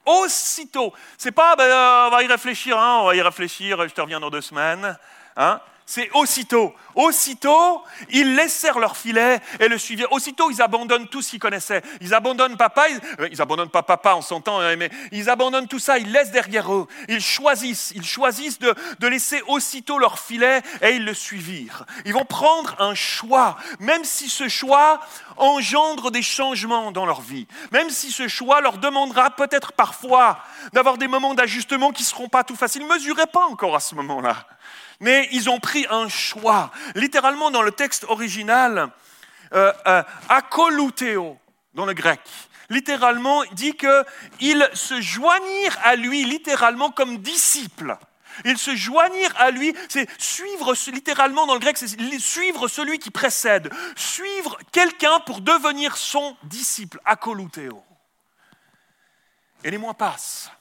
[0.06, 0.94] Aussitôt.
[1.18, 4.02] C'est pas, ben, euh, on va y réfléchir, hein, on va y réfléchir, je te
[4.02, 4.98] reviens dans deux semaines.
[5.36, 6.76] Hein c'est aussitôt.
[6.94, 10.12] Aussitôt, ils laissèrent leur filet et le suivirent.
[10.12, 11.82] Aussitôt, ils abandonnent tout ce qu'ils connaissaient.
[12.00, 15.80] Ils abandonnent papa, ils, euh, abandonnent pas papa, on s'entend, hein, mais ils abandonnent tout
[15.80, 16.86] ça, ils laissent derrière eux.
[17.08, 21.86] Ils choisissent, ils choisissent de, de laisser aussitôt leur filet et ils le suivirent.
[22.06, 25.00] Ils vont prendre un choix, même si ce choix
[25.38, 27.48] engendre des changements dans leur vie.
[27.72, 30.38] Même si ce choix leur demandera peut-être parfois
[30.74, 32.86] d'avoir des moments d'ajustement qui ne seront pas tout faciles.
[32.86, 34.46] Mesurez pas encore à ce moment-là
[35.00, 36.72] mais ils ont pris un choix.
[36.96, 38.90] Littéralement, dans le texte original,
[39.54, 40.04] euh, euh,
[41.74, 42.22] dans le grec,
[42.70, 47.98] littéralement, dit qu'ils se joignirent à lui, littéralement, comme disciples.
[48.46, 53.12] Ils se joignirent à lui, c'est suivre, littéralement dans le grec, c'est suivre celui qui
[53.12, 57.84] précède, suivre quelqu'un pour devenir son disciple, akolutéo.
[59.64, 60.52] Et les mois passent.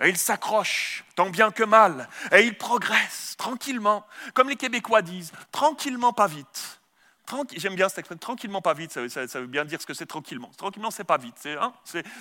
[0.00, 4.04] Et il s'accroche, tant bien que mal, et il progresse tranquillement,
[4.34, 6.80] comme les Québécois disent, tranquillement, pas vite.
[7.56, 10.50] J'aime bien cette expression, tranquillement, pas vite, ça, veut bien dire ce que c'est tranquillement.
[10.56, 11.72] Tranquillement, c'est pas vite, c'est hein,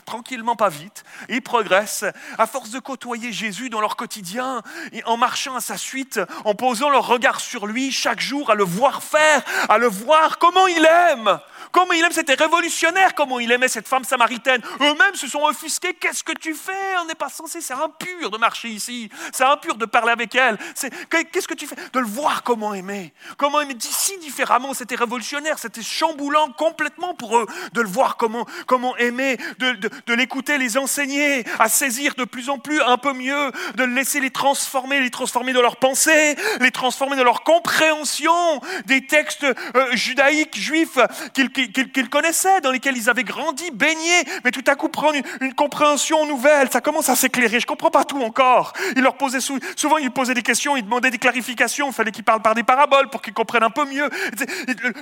[0.05, 1.03] tranquillement, pas vite.
[1.29, 2.05] ils progressent
[2.37, 4.61] à force de côtoyer Jésus dans leur quotidien,
[5.05, 8.63] en marchant à sa suite, en posant leur regard sur lui chaque jour, à le
[8.63, 11.39] voir faire, à le voir comment il aime,
[11.73, 14.61] Comment il aime, c'était révolutionnaire, comment il aimait cette femme samaritaine.
[14.79, 15.95] Eux-mêmes se sont offusqués.
[15.95, 16.97] Qu'est-ce que tu fais?
[17.01, 19.09] On n'est pas censé, c'est impur de marcher ici.
[19.33, 20.59] C'est impur de parler avec elle.
[21.09, 21.75] Qu'est-ce que tu fais?
[21.91, 23.11] De le voir comment aimer.
[23.37, 24.75] Comment aimer d'ici différemment.
[24.75, 30.57] C'était révolutionnaire, c'était chamboulant complètement pour eux de le voir comment, comment aimer, de, l'écouter,
[30.57, 34.31] les enseigner, à saisir de plus en plus un peu mieux, de le laisser les
[34.31, 40.57] transformer, les transformer dans leur pensée, les transformer dans leur compréhension des textes euh, judaïques,
[40.57, 40.97] juifs
[41.33, 45.53] qu'ils qu'ils connaissaient, dans lesquels ils avaient grandi, baigné, mais tout à coup prendre une,
[45.53, 47.59] compréhension nouvelle, ça commence à s'éclairer.
[47.59, 48.73] Je ne comprends pas tout encore.
[48.95, 52.23] Il leur posait souvent, ils posaient des questions, ils demandaient des clarifications, il fallait qu'ils
[52.23, 54.09] parlent par des paraboles pour qu'ils comprennent un peu mieux.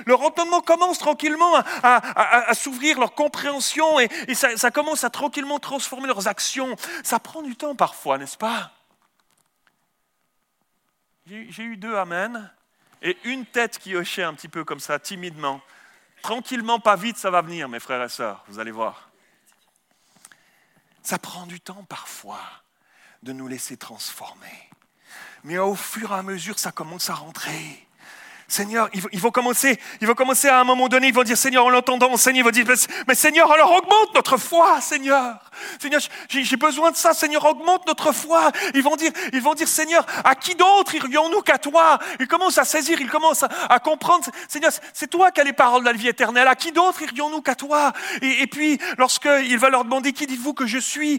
[0.06, 6.06] Leur entendement commence tranquillement à, s'ouvrir, leur compréhension, et, ça, ça commence à tranquillement transformer
[6.06, 6.76] leurs actions.
[7.02, 8.72] Ça prend du temps parfois, n'est-ce pas?
[11.26, 12.50] J'ai eu deux Amen
[13.02, 15.60] et une tête qui hochait un petit peu comme ça, timidement.
[16.22, 19.10] Tranquillement, pas vite, ça va venir, mes frères et sœurs, vous allez voir.
[21.02, 22.40] Ça prend du temps parfois
[23.22, 24.70] de nous laisser transformer.
[25.42, 27.86] Mais au fur et à mesure, ça commence à rentrer.
[28.52, 31.64] Seigneur, ils vont commencer, ils vont commencer à un moment donné, ils vont dire, Seigneur,
[31.64, 32.66] en l'entendant enseigner, ils vont dire,
[33.08, 35.38] mais Seigneur, alors augmente notre foi, Seigneur.
[35.80, 38.52] Seigneur, j'ai besoin de ça, Seigneur, augmente notre foi.
[38.74, 41.98] Ils vont dire, ils vont dire, Seigneur, à qui d'autre irions-nous qu'à toi?
[42.20, 45.80] Ils commencent à saisir, ils commencent à, comprendre, Seigneur, c'est toi qui as les paroles
[45.80, 46.46] de la vie éternelle.
[46.46, 47.94] À qui d'autre irions-nous qu'à toi?
[48.20, 51.18] Et, puis, lorsqu'il va leur demander, qui dites-vous que je suis?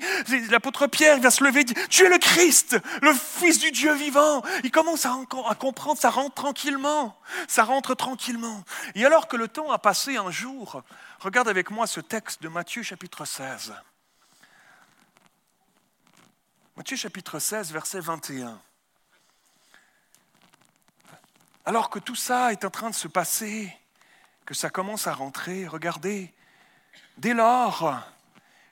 [0.52, 3.94] L'apôtre Pierre va se lever et dire, tu es le Christ, le Fils du Dieu
[3.94, 4.44] vivant.
[4.64, 5.18] Il commence à
[5.58, 7.18] comprendre, ça rentre tranquillement.
[7.48, 8.64] Ça rentre tranquillement.
[8.96, 10.84] Et alors que le temps a passé un jour,
[11.20, 13.74] regarde avec moi ce texte de Matthieu chapitre 16.
[16.76, 18.60] Matthieu chapitre 16, verset 21.
[21.66, 23.72] Alors que tout ça est en train de se passer,
[24.46, 26.34] que ça commence à rentrer, regardez,
[27.18, 28.02] dès lors,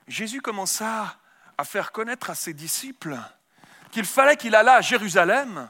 [0.08, 1.18] Jésus commença
[1.58, 3.18] à faire connaître à ses disciples
[3.92, 5.70] qu'il fallait qu'il allât à Jérusalem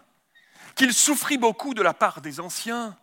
[0.76, 2.96] qu'il souffrit beaucoup de la part des anciens,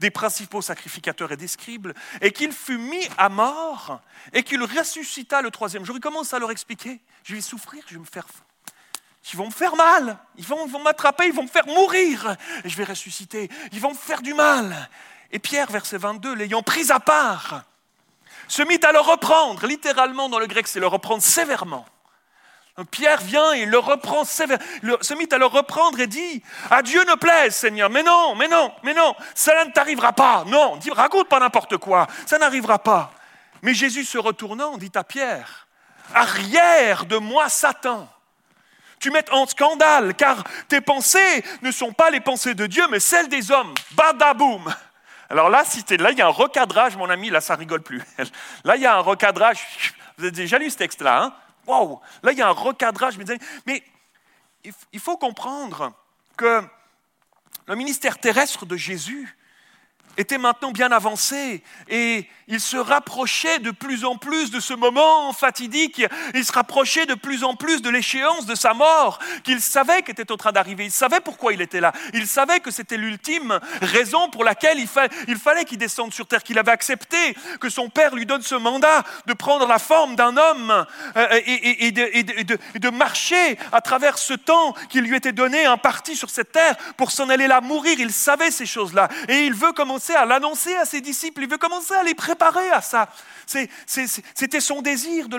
[0.00, 4.00] des principaux sacrificateurs et des scribes, et qu'il fut mis à mort,
[4.32, 5.96] et qu'il ressuscita le troisième jour.
[5.96, 8.26] Il commence à leur expliquer, je vais souffrir, je vais me faire...
[9.32, 12.68] ils vont me faire mal, ils vont, vont m'attraper, ils vont me faire mourir, et
[12.68, 14.88] je vais ressusciter, ils vont me faire du mal.
[15.30, 17.64] Et Pierre, verset 22, l'ayant pris à part,
[18.48, 21.86] se mit à le reprendre, littéralement dans le grec, c'est le reprendre sévèrement.
[22.90, 27.88] Pierre vient et se mit à le reprendre et dit, à Dieu ne plaise, Seigneur,
[27.88, 32.08] mais non, mais non, mais non, cela ne t'arrivera pas, non, raconte pas n'importe quoi,
[32.26, 33.12] ça n'arrivera pas.
[33.62, 35.68] Mais Jésus se retournant dit à Pierre,
[36.12, 38.08] arrière de moi, Satan
[39.04, 43.00] tu mets en scandale, car tes pensées ne sont pas les pensées de Dieu, mais
[43.00, 43.74] celles des hommes.
[43.90, 44.74] Badaboum
[45.28, 45.62] Alors là,
[45.98, 48.02] là, il y a un recadrage, mon ami, là, ça rigole plus.
[48.64, 49.58] Là, il y a un recadrage.
[50.16, 51.34] Vous avez déjà lu ce texte-là, hein?
[51.66, 53.18] Wow Là, il y a un recadrage.
[53.66, 53.82] Mais
[54.92, 55.92] il faut comprendre
[56.36, 56.62] que
[57.66, 59.36] le ministère terrestre de Jésus
[60.16, 65.32] était maintenant bien avancé et il se rapprochait de plus en plus de ce moment
[65.32, 66.02] fatidique,
[66.34, 70.30] il se rapprochait de plus en plus de l'échéance de sa mort, qu'il savait qu'était
[70.30, 74.28] en train d'arriver, il savait pourquoi il était là, il savait que c'était l'ultime raison
[74.28, 77.16] pour laquelle il, fallait qu'il descende sur terre, qu'il avait accepté
[77.60, 81.92] que son père lui donne ce mandat de prendre la forme d'un homme euh, et,
[81.92, 86.76] de, marcher à travers ce temps qui lui était donné, un parti sur cette terre
[86.96, 90.74] pour s'en aller là mourir, il savait ces choses-là et il veut commencer à l'annoncer
[90.76, 93.08] à ses disciples, il veut commencer à les préparer à ça.
[93.46, 95.36] C'était son désir de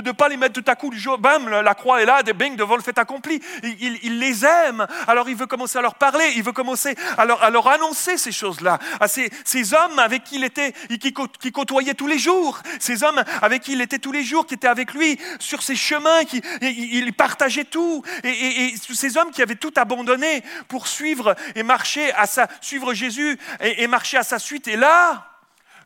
[0.00, 2.32] ne pas les mettre tout à coup du jour, bam, la croix est là, des
[2.32, 3.40] bing, devant le fait accompli.
[3.62, 7.68] Il, les aime, alors il veut commencer à leur parler, il veut commencer à leur,
[7.68, 9.30] annoncer ces choses-là, à ces,
[9.74, 13.72] hommes avec qui il était, qui, qui côtoyait tous les jours, ces hommes avec qui
[13.72, 17.64] il était tous les jours, qui étaient avec lui sur ses chemins, qui il partageait
[17.64, 22.48] tout, et, et, ces hommes qui avaient tout abandonné pour suivre et marcher à sa,
[22.60, 24.68] suivre Jésus et, et marcher à sa suite.
[24.68, 25.26] Et là,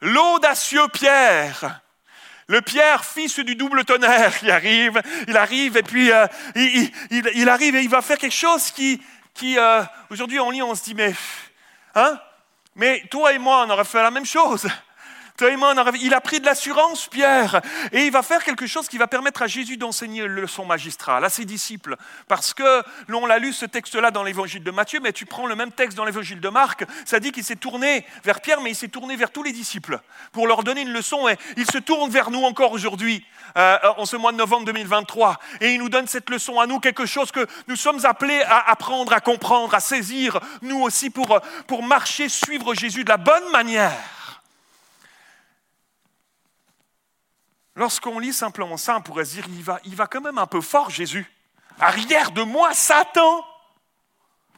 [0.01, 1.81] l'audacieux Pierre,
[2.49, 7.77] le Pierre, fils du double tonnerre, qui arrive, il arrive et puis euh, il, arrive
[7.77, 9.03] et il va faire quelque chose qui,
[9.35, 11.15] qui euh, aujourd'hui on lit, on se dit, mais,
[11.95, 12.19] hein,
[12.75, 14.67] mais toi et moi, on aurait fait la même chose.
[15.41, 17.61] Il a pris de l'assurance, Pierre,
[17.93, 21.25] et il va faire quelque chose qui va permettre à Jésus d'enseigner une leçon magistrale
[21.25, 21.97] à ses disciples.
[22.29, 25.55] Parce que, l'on l'a lu ce texte-là dans l'évangile de Matthieu, mais tu prends le
[25.55, 28.75] même texte dans l'évangile de Marc, ça dit qu'il s'est tourné vers Pierre, mais il
[28.75, 30.01] s'est tourné vers tous les disciples
[30.33, 33.25] pour leur donner une leçon, et il se tourne vers nous encore aujourd'hui,
[33.57, 36.81] euh, en ce mois de novembre 2023, et il nous donne cette leçon à nous,
[36.81, 41.41] quelque chose que nous sommes appelés à apprendre, à comprendre, à saisir, nous aussi, pour,
[41.67, 44.16] pour marcher, suivre Jésus de la bonne manière.
[47.77, 50.47] Lorsqu'on lit simplement ça, on pourrait se dire, il va, il va quand même un
[50.47, 51.31] peu fort, Jésus.
[51.79, 53.45] Arrière de moi, Satan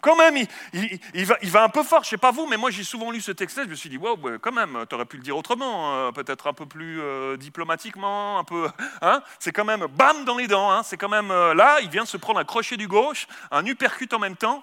[0.00, 0.36] quand même,
[0.72, 2.02] il, va, un peu fort.
[2.02, 3.64] Je ne sais pas vous, mais moi j'ai souvent lu ce texte-là.
[3.64, 6.12] Je me suis dit, bah, quand même, tu aurais pu le dire autrement, hein.
[6.12, 8.68] peut-être un peu plus euh, diplomatiquement, un peu.
[9.02, 10.70] Hein c'est quand même bam dans les dents.
[10.70, 10.82] Hein.
[10.82, 13.64] c'est quand même euh, là, il vient de se prendre un crochet du gauche, un
[13.64, 14.62] uppercut en même temps.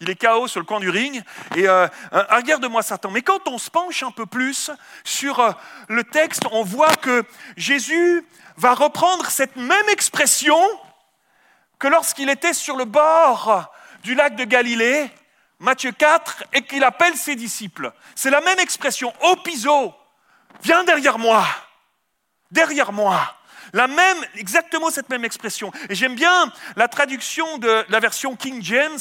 [0.00, 1.22] il est KO sur le coin du ring.
[1.56, 3.10] Et euh, regarde-moi Satan.
[3.10, 4.70] Mais quand on se penche un peu plus
[5.04, 5.54] sur
[5.88, 7.24] le texte, on voit que
[7.56, 8.24] Jésus
[8.56, 10.58] va reprendre cette même expression
[11.78, 15.10] que lorsqu'il était sur le bord du lac de Galilée,
[15.58, 17.92] Matthieu 4, et qu'il appelle ses disciples.
[18.14, 19.94] C'est la même expression, opiso,
[20.62, 21.44] viens derrière moi,
[22.50, 23.36] derrière moi.
[23.72, 25.72] La même, exactement cette même expression.
[25.88, 28.98] Et j'aime bien la traduction de la version King James,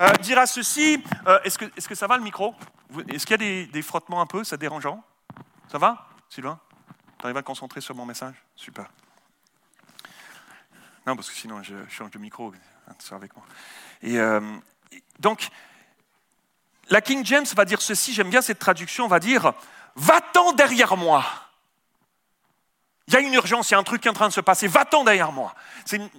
[0.00, 1.02] euh, dira ceci.
[1.26, 2.54] Euh, est-ce, que, est-ce que ça va le micro?
[3.08, 4.44] Est-ce qu'il y a des, frottements un peu?
[4.44, 5.04] Ça dérangeant?
[5.70, 6.58] Ça va, Sylvain?
[7.18, 8.36] Tu arrives à concentrer sur mon message?
[8.54, 8.86] Super.
[11.06, 12.52] Non, parce que sinon je change de micro,
[13.12, 13.44] avec moi.
[14.02, 14.40] Et euh,
[15.18, 15.48] donc,
[16.88, 19.52] la King James va dire ceci, j'aime bien cette traduction, va dire
[19.96, 21.24] Va-t'en derrière moi.
[23.08, 24.32] Il y a une urgence, il y a un truc qui est en train de
[24.32, 25.54] se passer, va-t'en derrière moi.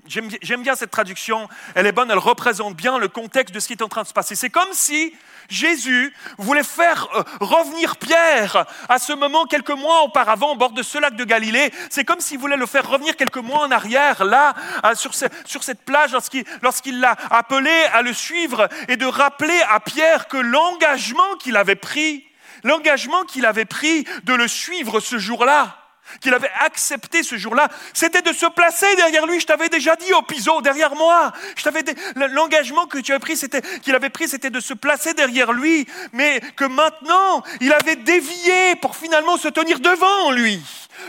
[0.07, 3.73] J'aime bien cette traduction, elle est bonne, elle représente bien le contexte de ce qui
[3.73, 4.35] est en train de se passer.
[4.35, 5.13] C'est comme si
[5.49, 10.81] Jésus voulait faire euh, revenir Pierre à ce moment quelques mois auparavant au bord de
[10.81, 11.73] ce lac de Galilée.
[11.89, 14.55] C'est comme s'il voulait le faire revenir quelques mois en arrière, là,
[14.95, 16.15] sur, sur cette plage,
[16.61, 21.75] lorsqu'il l'a appelé à le suivre et de rappeler à Pierre que l'engagement qu'il avait
[21.75, 22.25] pris,
[22.63, 25.86] l'engagement qu'il avait pris de le suivre ce jour-là,
[26.21, 29.39] qu'il avait accepté ce jour-là, c'était de se placer derrière lui.
[29.39, 31.31] Je t'avais déjà dit au piso, derrière moi.
[31.55, 31.83] Je t'avais
[32.15, 35.87] l'engagement que tu avais pris, c'était qu'il avait pris, c'était de se placer derrière lui,
[36.13, 40.61] mais que maintenant il avait dévié pour finalement se tenir devant lui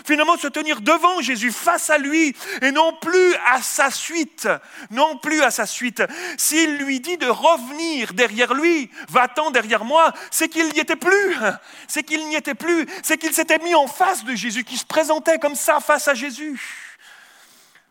[0.06, 4.48] finalement se tenir devant Jésus, face à lui, et non plus à sa suite,
[4.90, 6.02] non plus à sa suite.
[6.36, 11.36] S'il lui dit de revenir derrière lui, va-t'en derrière moi, c'est qu'il n'y était plus,
[11.86, 14.86] c'est qu'il n'y était plus, c'est qu'il s'était mis en face de Jésus, qui se
[14.86, 16.60] présentait comme ça face à Jésus.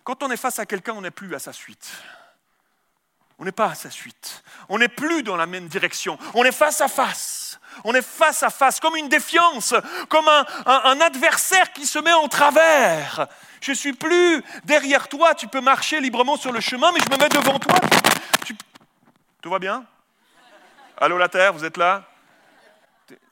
[0.04, 1.89] Quand on est face à quelqu'un, on n'est plus à sa suite.
[3.39, 4.43] On n'est pas à sa suite.
[4.67, 6.17] On n'est plus dans la même direction.
[6.34, 7.60] On est face à face.
[7.84, 9.76] On est face à face, comme une défiance,
[10.10, 13.28] comme un, adversaire qui se met en travers.
[13.62, 17.17] Je suis plus derrière toi, tu peux marcher librement sur le chemin, mais je me
[17.17, 17.76] mets devant toi.
[19.41, 19.86] Tout va bien?
[20.97, 22.04] Allô la Terre, vous êtes là?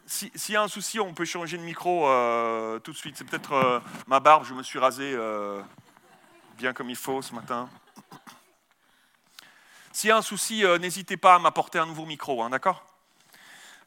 [0.06, 3.18] S'il y a un souci, on peut changer de micro euh, tout de suite.
[3.18, 5.62] C'est peut-être euh, ma barbe, je me suis rasé euh,
[6.60, 7.68] bien comme il faut ce matin.
[9.96, 12.86] S'il y a un souci, n'hésitez pas à m'apporter un nouveau micro, hein, d'accord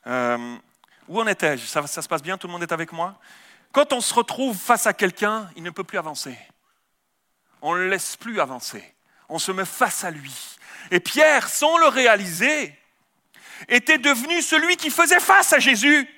[0.06, 1.66] Où en étais-je?
[1.66, 2.38] Ça, ça se passe bien?
[2.38, 3.20] Tout le monde est avec moi?
[3.72, 6.34] Quand on se retrouve face à quelqu'un, il ne peut plus avancer.
[7.60, 8.94] On ne le laisse plus avancer.
[9.28, 10.56] On se met face à lui.
[10.90, 12.74] Et Pierre, sans le réaliser,
[13.68, 16.08] était devenu celui qui faisait face à Jésus.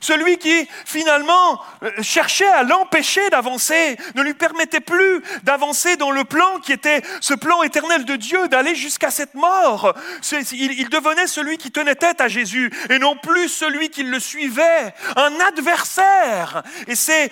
[0.00, 6.24] Celui qui finalement euh, cherchait à l'empêcher d'avancer, ne lui permettait plus d'avancer dans le
[6.24, 9.94] plan qui était ce plan éternel de Dieu, d'aller jusqu'à cette mort.
[10.52, 14.94] Il, devenait celui qui tenait tête à Jésus et non plus celui qui le suivait,
[15.16, 16.62] un adversaire.
[16.86, 17.30] Et c'est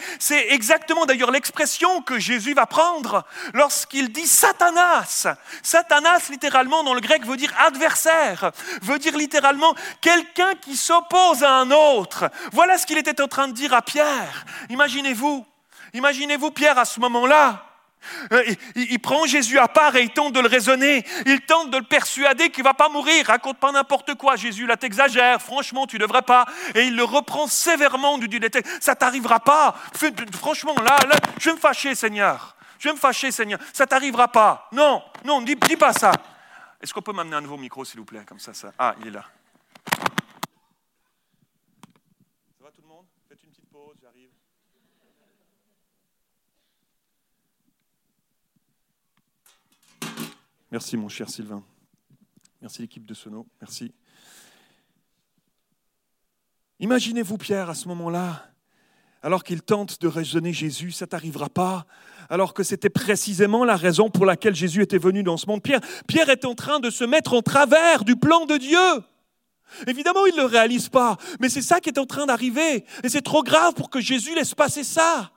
[0.51, 5.27] exactement d'ailleurs l'expression que Jésus va prendre lorsqu'il dit Satanas.
[5.63, 8.51] Satanas, littéralement, dans le grec, veut dire adversaire,
[8.83, 12.31] veut dire littéralement quelqu'un qui s'oppose à un autre.
[12.53, 14.45] Voilà ce qu'il était en train de dire à Pierre.
[14.71, 15.47] Imaginez-vous,
[15.95, 17.67] imaginez-vous Pierre à ce moment-là.
[18.33, 21.05] Euh, il, prend Jésus à part et il tente de le raisonner.
[21.27, 23.27] Il tente de le persuader qu'il ne va pas mourir.
[23.27, 24.37] Raconte pas n'importe quoi.
[24.37, 25.41] Jésus, là, t'exagères.
[25.43, 26.47] Franchement, tu ne devrais pas.
[26.75, 28.41] Et il le reprend sévèrement du dit
[28.81, 29.75] Ça t'arrivera pas.
[30.39, 32.57] Franchement, là, là, je vais me fâcher, Seigneur.
[32.79, 33.59] Je vais me fâcher, Seigneur.
[33.73, 34.69] Ça t'arrivera pas.
[34.73, 36.13] Non, non, dis, dis pas ça.
[36.81, 38.73] Est-ce qu'on peut m'amener un nouveau micro, s'il vous plaît, comme ça, ça?
[38.79, 39.25] Ah, il est là.
[50.77, 51.63] Merci mon cher Sylvain.
[52.61, 53.47] Merci l'équipe de Sono.
[53.63, 53.95] Merci.
[56.81, 58.45] Imaginez-vous Pierre à ce moment-là,
[59.23, 61.87] alors qu'il tente de raisonner Jésus, ça t'arrivera pas,
[62.29, 65.63] alors que c'était précisément la raison pour laquelle Jésus était venu dans ce monde.
[65.63, 69.03] Pierre, Pierre est en train de se mettre en travers du plan de Dieu.
[69.87, 72.85] Évidemment, il ne le réalise pas, mais c'est ça qui est en train d'arriver.
[73.03, 75.33] Et c'est trop grave pour que Jésus laisse passer ça.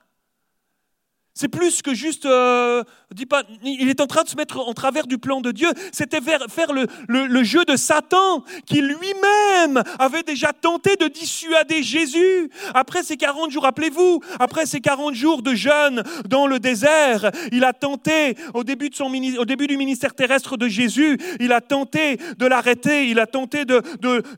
[1.40, 2.84] C'est plus que juste, euh,
[3.16, 5.70] dis pas, il est en train de se mettre en travers du plan de Dieu.
[5.94, 12.50] C'était faire le, le, jeu de Satan, qui lui-même avait déjà tenté de dissuader Jésus.
[12.74, 17.64] Après ces 40 jours, rappelez-vous, après ces 40 jours de jeûne dans le désert, il
[17.64, 23.18] a tenté, au début, du ministère terrestre de Jésus, il a tenté de l'arrêter, il
[23.18, 23.82] a tenté de,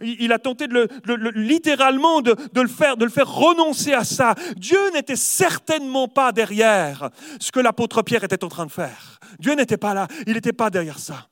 [0.04, 4.36] il a tenté de le, littéralement de, le faire, de le faire renoncer à ça.
[4.56, 6.91] Dieu n'était certainement pas derrière
[7.40, 9.20] ce que l'apôtre Pierre était en train de faire.
[9.40, 11.28] Dieu n'était pas là, il n'était pas derrière ça.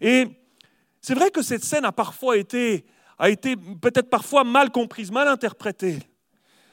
[0.00, 0.26] Et
[1.00, 2.84] c'est vrai que cette scène a parfois été,
[3.18, 5.98] a été peut-être parfois mal comprise, mal interprétée.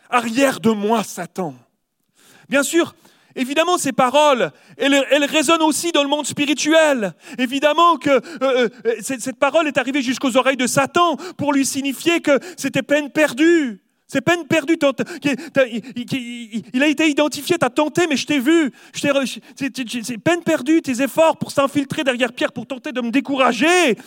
[0.10, 1.56] Arrière de moi, Satan.
[2.50, 2.93] Bien sûr,
[3.38, 7.13] Évidemment, ces paroles, elles, résonnent aussi dans le monde spirituel.
[7.38, 12.21] Évidemment que euh, euh, cette parole est arrivée jusqu'aux oreilles de Satan pour lui signifier
[12.21, 13.85] que c'était peine perdue.
[14.15, 14.78] C'est peine perdue.
[16.73, 18.71] Il a été identifié, tu as tenté, mais je t'ai vu.
[18.93, 23.97] C'est peine perdue, tes efforts pour s'infiltrer derrière Pierre, pour tenter de me décourager.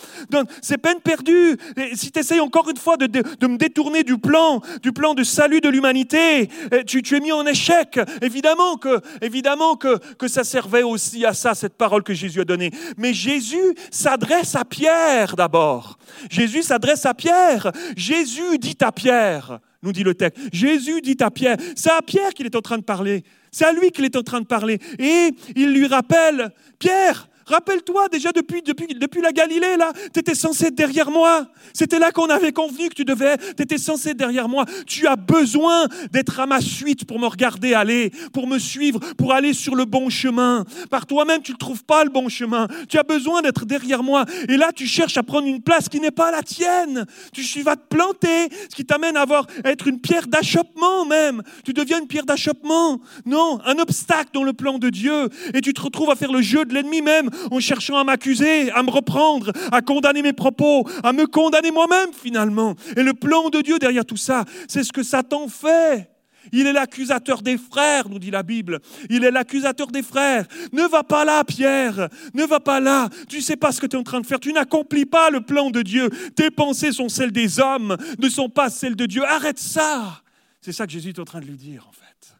[0.63, 1.57] C'est peine perdue.
[1.93, 3.05] Si tu essayes encore une fois de,
[3.47, 7.45] me détourner du plan, du plan de salut de l'humanité, eh, tu, es mis en
[7.45, 7.99] échec.
[8.23, 12.45] Évidemment que, évidemment que, que ça servait aussi à ça, cette parole que Jésus a
[12.45, 12.71] donnée.
[12.97, 15.99] Mais Jésus s'adresse à Pierre d'abord.
[16.31, 17.71] Jésus s'adresse à Pierre.
[17.95, 20.39] Jésus dit à Pierre, nous dit le texte.
[20.51, 23.23] Jésus dit à Pierre, c'est à Pierre qu'il est en train de parler.
[23.51, 24.79] C'est à lui qu'il est en train de parler.
[24.99, 30.35] Et il lui rappelle, Pierre, Rappelle-toi déjà depuis, depuis, depuis la Galilée, là, tu étais
[30.35, 31.47] censé être derrière moi.
[31.73, 34.65] C'était là qu'on avait convenu que tu devais, tu étais censé être derrière moi.
[34.85, 39.33] Tu as besoin d'être à ma suite pour me regarder aller, pour me suivre, pour
[39.33, 40.63] aller sur le bon chemin.
[40.91, 42.67] Par toi-même, tu ne trouves pas le bon chemin.
[42.87, 44.25] Tu as besoin d'être derrière moi.
[44.47, 47.07] Et là, tu cherches à prendre une place qui n'est pas la tienne.
[47.33, 51.41] Tu vas te planter, ce qui t'amène à, avoir, à être une pierre d'achoppement même.
[51.65, 52.99] Tu deviens une pierre d'achoppement.
[53.25, 55.29] Non, un obstacle dans le plan de Dieu.
[55.55, 58.71] Et tu te retrouves à faire le jeu de l'ennemi même en cherchant à m'accuser,
[58.71, 62.75] à me reprendre, à condamner mes propos, à me condamner moi-même finalement.
[62.95, 66.09] Et le plan de Dieu derrière tout ça, c'est ce que Satan fait.
[66.51, 68.79] Il est l'accusateur des frères, nous dit la Bible.
[69.09, 70.47] Il est l'accusateur des frères.
[70.71, 72.09] Ne va pas là, Pierre.
[72.33, 73.09] Ne va pas là.
[73.27, 74.39] Tu ne sais pas ce que tu es en train de faire.
[74.39, 76.09] Tu n'accomplis pas le plan de Dieu.
[76.35, 79.23] Tes pensées sont celles des hommes, ne sont pas celles de Dieu.
[79.23, 80.21] Arrête ça.
[80.61, 82.35] C'est ça que Jésus est en train de lui dire, en fait.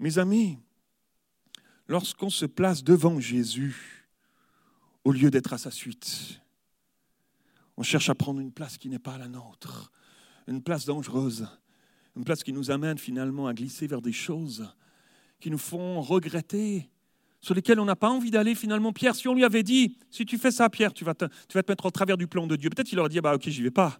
[0.00, 0.58] Mes amis,
[1.88, 4.06] lorsqu'on se place devant Jésus,
[5.04, 6.40] au lieu d'être à sa suite.
[7.76, 9.90] On cherche à prendre une place qui n'est pas la nôtre,
[10.46, 11.48] une place dangereuse,
[12.16, 14.68] une place qui nous amène finalement à glisser vers des choses
[15.40, 16.90] qui nous font regretter,
[17.40, 18.92] sur lesquelles on n'a pas envie d'aller finalement.
[18.92, 21.54] Pierre, si on lui avait dit, si tu fais ça, Pierre, tu vas te, tu
[21.54, 23.48] vas te mettre au travers du plan de Dieu, peut-être qu'il aurait dit, bah ok,
[23.48, 23.98] j'y vais pas.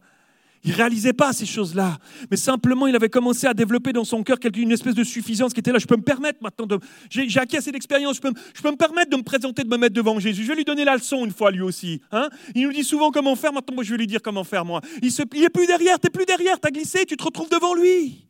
[0.64, 1.98] Il réalisait pas ces choses-là,
[2.30, 5.60] mais simplement il avait commencé à développer dans son cœur une espèce de suffisance qui
[5.60, 5.78] était là.
[5.78, 6.78] Je peux me permettre maintenant de.
[7.10, 9.76] J'ai acquis assez d'expérience, je peux, je peux me permettre de me présenter, de me
[9.76, 10.42] mettre devant Jésus.
[10.42, 12.00] Je vais lui donner la leçon une fois lui aussi.
[12.10, 14.64] Hein il nous dit souvent comment faire, maintenant moi je vais lui dire comment faire
[14.64, 14.80] moi.
[15.02, 17.74] Il, se, plus derrière, tu n'es plus derrière, tu as glissé, tu te retrouves devant
[17.74, 18.27] lui.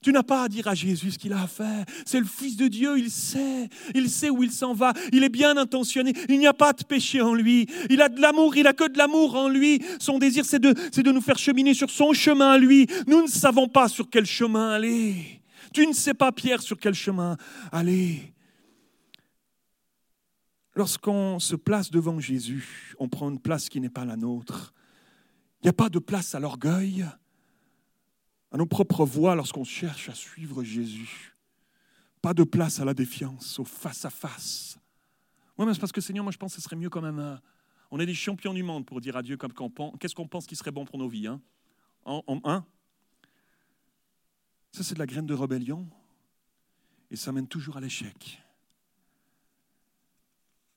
[0.00, 1.84] Tu n'as pas à dire à Jésus ce qu'il a à faire.
[2.06, 3.68] C'est le Fils de Dieu, il sait.
[3.94, 4.92] Il sait où il s'en va.
[5.12, 6.12] Il est bien intentionné.
[6.28, 7.66] Il n'y a pas de péché en lui.
[7.90, 9.82] Il a de l'amour, il a que de l'amour en lui.
[9.98, 12.86] Son désir, c'est de, de nous faire cheminer sur son chemin à lui.
[13.08, 15.42] Nous ne savons pas sur quel chemin aller.
[15.72, 17.36] Tu ne sais pas, Pierre, sur quel chemin
[17.72, 18.32] aller.
[20.76, 24.72] Lorsqu'on se place devant Jésus, on prend une place qui n'est pas la nôtre.
[25.60, 27.04] Il n'y a pas de place à l'orgueil
[28.50, 31.36] à nos propres voix lorsqu'on cherche à suivre Jésus.
[32.22, 34.78] Pas de place à la défiance, au face-à-face.
[35.56, 37.18] Oui, mais c'est parce que Seigneur, moi je pense que ce serait mieux quand même.
[37.18, 37.40] Hein.
[37.90, 40.70] On est des champions du monde pour dire à Dieu qu'est-ce qu'on pense qui serait
[40.70, 41.26] bon pour nos vies.
[41.26, 41.40] Hein?
[42.04, 42.64] En, un,
[44.72, 45.86] ça c'est de la graine de rébellion
[47.10, 48.42] et ça mène toujours à l'échec.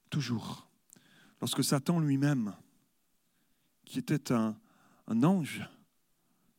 [0.09, 0.67] Toujours.
[1.39, 2.53] Lorsque Satan lui-même,
[3.85, 4.55] qui était un
[5.23, 5.61] ange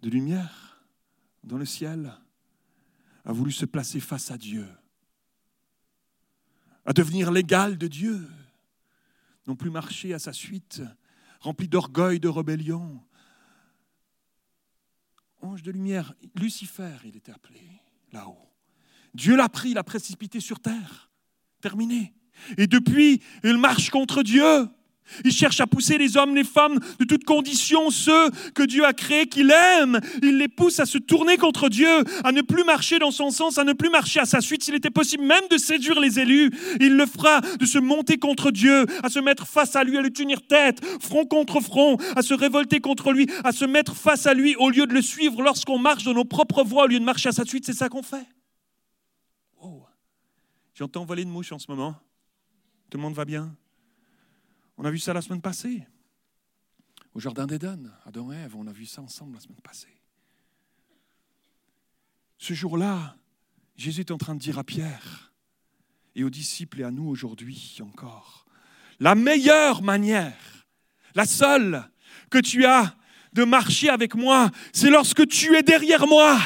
[0.01, 0.72] de lumière,
[1.45, 2.13] dans le ciel
[3.25, 4.67] a voulu se placer face à Dieu,
[6.85, 8.29] à devenir l'égal de Dieu,
[9.47, 10.83] non plus marcher à sa suite,
[11.41, 13.03] rempli d'orgueil, de rébellion.
[15.41, 17.61] Ange de lumière, Lucifer, il était appelé
[18.13, 18.49] là-haut.
[19.15, 21.11] Dieu l'a pris, l'a précipité sur terre.
[21.61, 22.15] Terminé.
[22.57, 24.69] Et depuis, il marche contre Dieu.
[25.25, 28.93] Il cherche à pousser les hommes, les femmes de toutes conditions, ceux que Dieu a
[28.93, 30.01] créés, qu'il aime.
[30.23, 33.59] Il les pousse à se tourner contre Dieu, à ne plus marcher dans son sens,
[33.59, 34.65] à ne plus marcher à sa suite.
[34.65, 36.51] S'il était possible même de séduire les élus,
[36.81, 40.03] il le fera, de se monter contre Dieu, à se mettre face à lui, à
[40.03, 44.27] lui tenir tête, front contre front, à se révolter contre lui, à se mettre face
[44.27, 46.99] à lui au lieu de le suivre lorsqu'on marche dans nos propres voies, au lieu
[46.99, 47.65] de marcher à sa suite.
[47.67, 48.27] C'est ça qu'on fait.
[49.61, 49.85] Oh.
[50.75, 51.95] J'entends voler de mouches en ce moment.
[52.91, 53.55] Tout le monde va bien?
[54.77, 55.87] On a vu ça la semaine passée.
[57.15, 60.03] Au Jardin d'Éden, Adam et Ève, on a vu ça ensemble la semaine passée.
[62.39, 63.17] Ce jour-là,
[63.77, 65.33] Jésus est en train de dire à Pierre
[66.15, 68.47] et aux disciples et à nous aujourd'hui encore,
[69.01, 70.67] la meilleure manière,
[71.15, 71.89] la seule
[72.31, 72.97] que tu as
[73.33, 76.39] de marcher avec moi, c'est lorsque tu es derrière moi.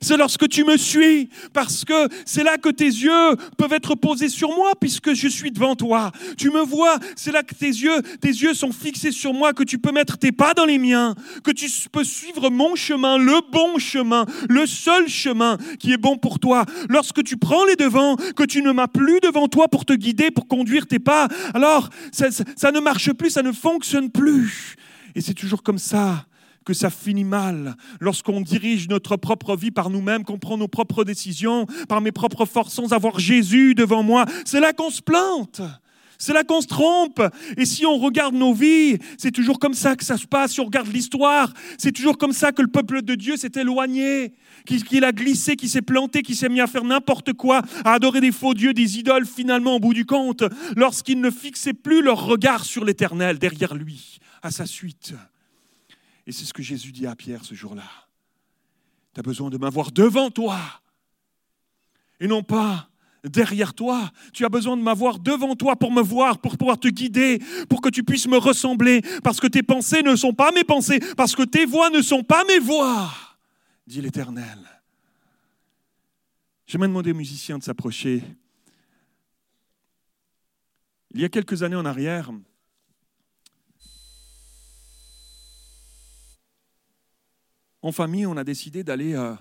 [0.00, 4.28] C'est lorsque tu me suis, parce que c'est là que tes yeux peuvent être posés
[4.28, 6.12] sur moi, puisque je suis devant toi.
[6.36, 9.62] Tu me vois, c'est là que tes yeux, tes yeux sont fixés sur moi, que
[9.64, 13.40] tu peux mettre tes pas dans les miens, que tu peux suivre mon chemin, le
[13.50, 16.64] bon chemin, le seul chemin qui est bon pour toi.
[16.88, 20.30] Lorsque tu prends les devants, que tu ne m'as plus devant toi pour te guider,
[20.30, 24.76] pour conduire tes pas, alors ça, ça ne marche plus, ça ne fonctionne plus.
[25.14, 26.27] Et c'est toujours comme ça
[26.68, 31.02] que ça finit mal lorsqu'on dirige notre propre vie par nous-mêmes, qu'on prend nos propres
[31.02, 34.26] décisions par mes propres forces sans avoir Jésus devant moi.
[34.44, 35.62] C'est là qu'on se plante.
[36.18, 37.22] C'est là qu'on se trompe.
[37.56, 40.52] Et si on regarde nos vies, c'est toujours comme ça que ça se passe.
[40.52, 44.34] Si on regarde l'histoire, c'est toujours comme ça que le peuple de Dieu s'est éloigné,
[44.66, 48.20] qu'il a glissé, qu'il s'est planté, qu'il s'est mis à faire n'importe quoi, à adorer
[48.20, 50.44] des faux dieux, des idoles, finalement, au bout du compte,
[50.76, 55.14] lorsqu'ils ne fixaient plus leur regard sur l'éternel derrière lui, à sa suite.
[56.28, 57.90] Et c'est ce que Jésus dit à Pierre ce jour-là.
[59.14, 60.60] Tu as besoin de m'avoir devant toi
[62.20, 62.90] et non pas
[63.24, 64.12] derrière toi.
[64.34, 67.80] Tu as besoin de m'avoir devant toi pour me voir, pour pouvoir te guider, pour
[67.80, 71.34] que tu puisses me ressembler, parce que tes pensées ne sont pas mes pensées, parce
[71.34, 73.10] que tes voix ne sont pas mes voix,
[73.86, 74.58] dit l'Éternel.
[76.66, 78.22] J'aimerais demander aux musiciens de s'approcher.
[81.14, 82.30] Il y a quelques années en arrière,
[87.88, 89.34] en famille, on a décidé d'aller euh,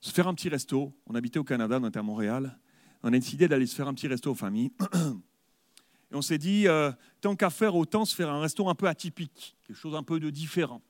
[0.00, 0.92] se faire un petit resto.
[1.06, 2.58] On habitait au Canada, on était à Montréal.
[3.02, 4.70] On a décidé d'aller se faire un petit resto en famille.
[6.12, 6.92] Et on s'est dit, euh,
[7.22, 10.20] tant qu'à faire, autant se faire un resto un peu atypique, quelque chose un peu
[10.20, 10.82] de différent.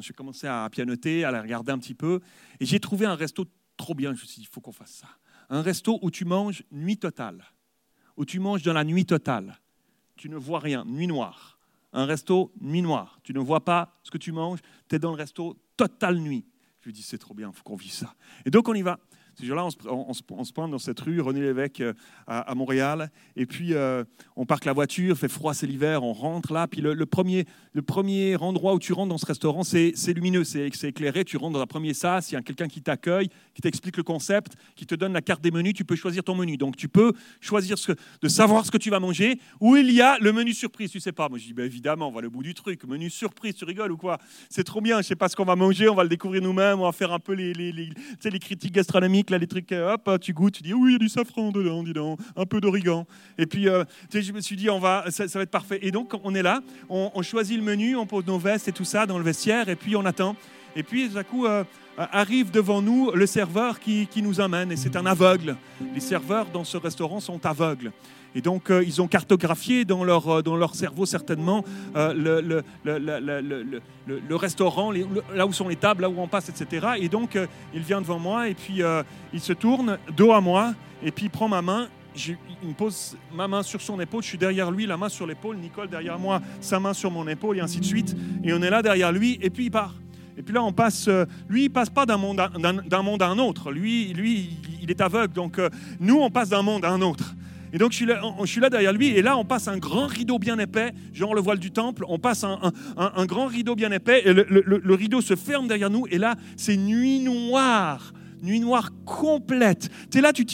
[0.00, 2.20] J'ai commencé à pianoter, à la regarder un petit peu.
[2.58, 3.44] Et j'ai trouvé un resto
[3.76, 4.14] trop bien.
[4.14, 5.08] Je me suis dit, il faut qu'on fasse ça.
[5.50, 7.44] Un resto où tu manges nuit totale.
[8.16, 9.60] Où tu manges dans la nuit totale.
[10.16, 11.57] Tu ne vois rien, nuit noire
[11.98, 13.18] un resto nuit noire.
[13.24, 16.46] Tu ne vois pas ce que tu manges, tu es dans le resto totale nuit.
[16.80, 18.14] Je lui dis, c'est trop bien, il faut qu'on vive ça.
[18.46, 19.00] Et donc on y va.
[19.38, 21.92] Ce jour-là, on, se pointe dans cette rue, René Lévesque euh,
[22.26, 24.02] à, Montréal, et puis euh,
[24.34, 27.82] on parque la voiture, fait froid, c'est l'hiver, on rentre là, puis le, premier, le
[27.82, 31.60] premier endroit où tu rentres dans ce restaurant, c'est lumineux, c'est éclairé, tu rentres dans
[31.60, 34.96] un premier sas, il y a quelqu'un qui t'accueille, qui t'explique le concept, qui te
[34.96, 36.56] donne la carte des menus, tu peux choisir ton menu.
[36.56, 37.76] Donc tu peux choisir
[38.20, 40.98] de savoir ce que tu vas manger, ou il y a le menu surprise, tu
[40.98, 41.28] sais pas.
[41.28, 43.92] Moi je dis, ben, évidemment, on va le bout du truc, menu surprise, tu rigoles
[43.92, 44.18] ou quoi?
[44.50, 46.80] C'est trop bien, je sais pas ce qu'on va manger, on va le découvrir nous-mêmes,
[46.80, 47.92] on va faire un peu les
[48.40, 51.08] critiques gastronomiques, là, trucs, euh, hop, tu goûtes, tu dis, oui, il y a du
[51.08, 53.06] safran dedans, dis donc, un peu d'origan.
[53.38, 55.78] Et puis, euh, je me suis dit, on va, ça, va être parfait.
[55.82, 58.84] Et donc, on est là, on, choisit le menu, on pose nos vestes et tout
[58.84, 60.36] ça dans le vestiaire, et puis on attend.
[60.76, 61.64] Et puis, tout à coup, euh,
[61.96, 65.56] arrive devant nous le serveur qui, qui nous amène, et c'est un aveugle.
[65.94, 67.92] Les serveurs dans ce restaurant sont aveugles.
[68.34, 71.64] Et donc, euh, ils ont cartographié dans leur, euh, dans leur cerveau certainement
[71.96, 74.92] euh, le, le, le, restaurant,
[75.34, 76.86] là où sont les tables, là où on passe, etc.
[77.00, 77.38] Et donc,
[77.74, 78.82] il vient devant moi et puis
[79.32, 81.88] il se tourne dos à moi et puis il prend ma main.
[82.16, 85.26] il me pose ma main sur son épaule, je suis derrière lui, la main sur
[85.26, 88.16] l'épaule, Nicole derrière moi, sa main sur mon épaule, et ainsi de suite.
[88.44, 89.94] Et on est là derrière lui, et puis il part.
[90.36, 91.08] Et puis là, on passe.
[91.48, 93.72] lui, il passe pas d'un monde, d'un monde à un autre.
[93.72, 94.50] Lui, lui,
[94.80, 95.34] il est aveugle.
[95.34, 95.60] Donc,
[95.98, 97.34] nous, on passe d'un monde à un autre.
[97.72, 97.96] Et donc je
[98.46, 101.40] suis, là, derrière lui, et là on passe un grand rideau bien épais, genre le
[101.40, 105.68] voile du temple, on passe un, grand rideau bien épais, et le, rideau se ferme
[105.68, 108.12] derrière nous, et là c'est nuit noire
[108.42, 109.88] nuit noire complète.
[110.10, 110.44] Tu es là, tu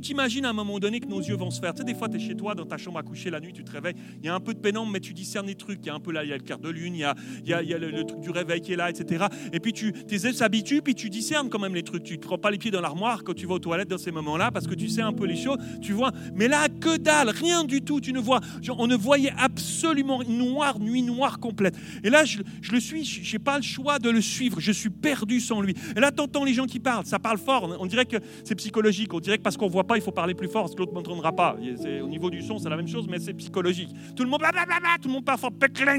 [0.00, 1.74] t'imagines à un moment donné que nos yeux vont se faire.
[1.74, 3.52] Tu sais, des fois, tu es chez toi, dans ta chambre à coucher la nuit,
[3.52, 5.80] tu te réveilles, il y a un peu de pénombre, mais tu discernes des trucs.
[5.82, 7.04] Il y a un peu là, il y a le quart de lune, il y
[7.04, 7.14] a,
[7.44, 9.26] y a, y a le, truc du réveil qui est là, etc.
[9.52, 12.02] Et puis tu, tes yeux s'habituent, puis tu discernes quand même les trucs.
[12.02, 14.12] Tu ne prends pas les pieds dans l'armoire quand tu vas aux toilettes dans ces
[14.12, 16.12] moments-là, parce que tu sais un peu les choses, tu vois.
[16.34, 18.40] Mais là, que dalle, rien du tout, tu ne vois.
[18.76, 21.76] on ne voyait absolument noir, nuit noire complète.
[22.04, 24.72] Et là, je, je le suis, je n'ai pas le choix de le suivre, je
[24.72, 25.74] suis perdu sans lui.
[25.96, 28.54] Et là, tu entends les gens qui parlent, ça parle fort, on dirait que c'est
[28.54, 29.12] psychologique.
[29.14, 30.80] On dirait que parce qu'on ne voit pas, il faut parler plus fort, parce que
[30.80, 31.56] l'autre n'entendra pas.
[32.02, 33.90] Au niveau du son, c'est la même chose, mais c'est psychologique.
[34.16, 35.50] Tout le monde, blablabla, tout le monde parle fort,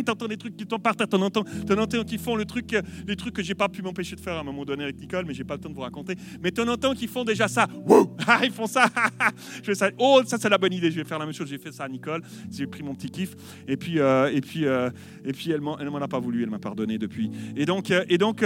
[0.09, 1.43] entends des trucs qui t'en partent, t'en entends,
[1.77, 2.75] entends qui font le truc,
[3.07, 5.25] les trucs que j'ai pas pu m'empêcher de faire à un moment donné avec Nicole,
[5.25, 6.15] mais j'ai pas le temps de vous raconter.
[6.41, 7.67] Mais t'en entends qui font déjà ça.
[8.25, 8.85] Ah, ils font ça.
[9.57, 9.89] je fais ça.
[9.97, 10.89] Oh, ça c'est la bonne idée.
[10.91, 11.49] Je vais faire la même chose.
[11.49, 12.21] J'ai fait ça à Nicole.
[12.49, 13.35] J'ai pris mon petit kiff.
[13.67, 14.89] Et puis, euh, et puis, euh,
[15.25, 16.43] et puis, elle m'en a pas voulu.
[16.43, 17.31] Elle m'a pardonné depuis.
[17.55, 18.43] Et donc, euh, et donc,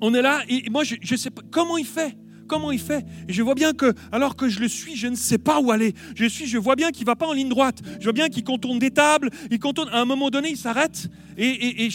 [0.00, 0.42] on est là.
[0.48, 2.16] Et moi, je, je sais pas comment il fait?
[2.46, 3.04] Comment il fait?
[3.28, 5.70] Et je vois bien que, alors que je le suis, je ne sais pas où
[5.70, 5.94] aller.
[6.14, 7.80] Je suis, je vois bien qu'il va pas en ligne droite.
[7.98, 9.28] Je vois bien qu'il contourne des tables.
[9.50, 9.90] Il contourne.
[9.90, 11.88] À un moment donné, il s'arrête et, et,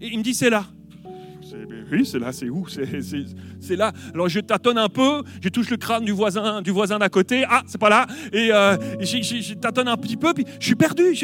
[0.00, 0.66] il me dit c'est là.
[1.92, 2.66] Oui, c'est là, c'est où?
[2.68, 3.92] C'est là.
[4.14, 7.44] Alors je tâtonne un peu, je touche le crâne du voisin, du voisin d'à côté.
[7.48, 8.06] Ah, c'est pas là.
[8.32, 11.16] Et euh, je tâtonne un petit peu, puis je suis perdu.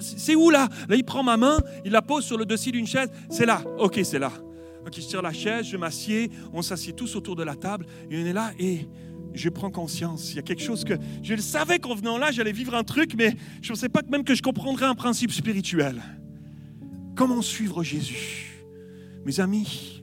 [0.00, 0.68] C'est où là?
[0.88, 3.10] Là, il prend ma main, il la pose sur le dossier d'une chaise.
[3.30, 3.62] C'est là.
[3.78, 4.32] Ok, c'est là.
[4.88, 8.16] Ok, je tire la chaise, je m'assieds, on s'assied tous autour de la table, et
[8.16, 8.88] on est là, et
[9.34, 10.32] je prends conscience.
[10.32, 12.84] Il y a quelque chose que je le savais qu'en venant là, j'allais vivre un
[12.84, 16.02] truc, mais je ne pensais pas même que je comprendrais un principe spirituel.
[17.16, 18.64] Comment suivre Jésus?
[19.26, 20.02] Mes amis,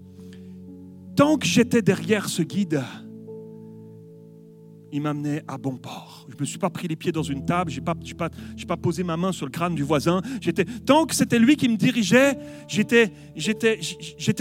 [1.16, 2.84] tant que j'étais derrière ce guide,
[4.96, 6.26] il m'amenait à bon port.
[6.30, 8.30] Je ne me suis pas pris les pieds dans une table, je n'ai pas, pas,
[8.68, 10.22] pas, posé ma main sur le crâne du voisin.
[10.86, 12.38] Tant que c'était lui qui me dirigeait,
[12.68, 13.12] j'étais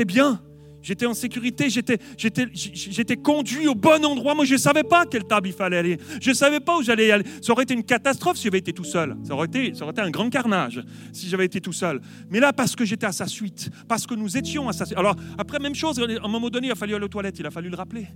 [0.05, 0.41] bien.
[0.85, 4.35] J'étais en sécurité, j'étais conduit au bon endroit.
[4.35, 5.99] Moi, je ne savais pas quelle table il fallait aller.
[6.21, 7.25] Je ne savais pas où j'allais aller.
[7.41, 9.17] Ça aurait été une catastrophe si j'avais été tout seul.
[9.25, 12.03] Ça aurait été, ça aurait été un grand carnage si j'avais été tout seul.
[12.29, 14.99] Mais là, parce que j'étais à sa suite, parce que nous étions à sa suite.
[14.99, 17.47] Alors, après, même chose, à un moment donné, il a fallu aller aux toilettes, il
[17.47, 18.09] a fallu le rappeler.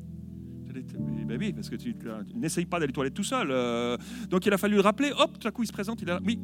[1.27, 1.95] Ben oui, parce que tu,
[2.35, 3.49] n'essayes pas d'aller aux toilettes tout seul.
[3.51, 3.97] Euh.
[4.29, 5.11] donc il a fallu le rappeler.
[5.19, 6.01] Hop, tout à coup il se présente.
[6.03, 6.39] Il a, oui.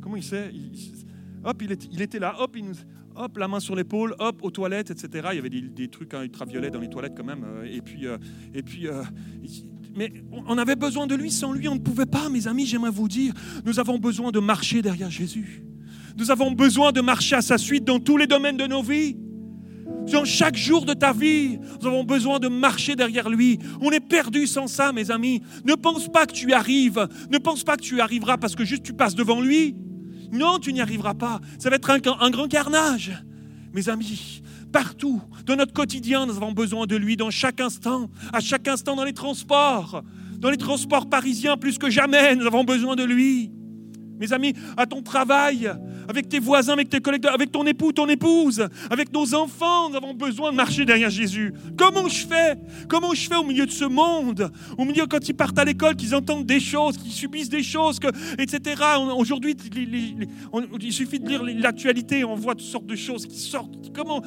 [0.00, 0.50] Comment il sait?
[1.44, 2.36] Hop, il, était là.
[2.38, 4.14] Hop, la main sur l'épaule.
[4.18, 5.28] Hop, aux toilettes, etc.
[5.32, 7.44] Il y avait des, trucs ultraviolets dans les toilettes quand même.
[7.44, 8.16] Euh, et puis, euh,
[8.54, 8.86] et puis.
[9.96, 10.12] mais
[10.46, 11.30] on avait besoin de lui.
[11.30, 12.66] Sans lui, on ne pouvait pas, mes amis.
[12.66, 13.34] J'aimerais vous dire,
[13.64, 15.62] nous avons besoin de marcher derrière Jésus.
[16.16, 19.16] Nous avons besoin de marcher à sa suite dans tous les domaines de nos vies.
[20.12, 23.58] Dans chaque jour de ta vie, nous avons besoin de marcher derrière lui.
[23.80, 25.42] On est perdu sans ça, mes amis.
[25.64, 27.06] Ne pense pas que tu arrives.
[27.30, 29.76] Ne pense pas que tu arriveras parce que juste tu passes devant lui.
[30.32, 31.40] Non, tu n'y arriveras pas.
[31.58, 33.12] Ça va être un, un grand carnage.
[33.74, 34.42] Mes amis,
[34.72, 38.96] partout, dans notre quotidien, nous avons besoin de lui dans chaque instant, à chaque instant
[38.96, 40.02] dans les transports.
[40.38, 43.50] Dans les transports parisiens, plus que jamais, nous avons besoin de lui.
[44.18, 45.70] Mes amis, à ton travail,
[46.08, 49.90] avec tes voisins, avec tes collègues, avec ton époux, ton épouse, avec nos enfants.
[49.90, 51.52] Nous avons besoin de marcher derrière Jésus.
[51.76, 52.58] Comment je fais?
[52.88, 54.50] Comment je fais au milieu de ce monde?
[54.76, 57.98] Au milieu, quand ils partent à l'école, qu'ils entendent des choses, qu'ils subissent des choses,
[57.98, 58.08] que,
[58.40, 58.82] etc.
[59.16, 59.54] Aujourd'hui,
[60.80, 63.92] il suffit de lire l'actualité, on voit toutes sortes de choses qui sortent.
[63.94, 64.22] Comment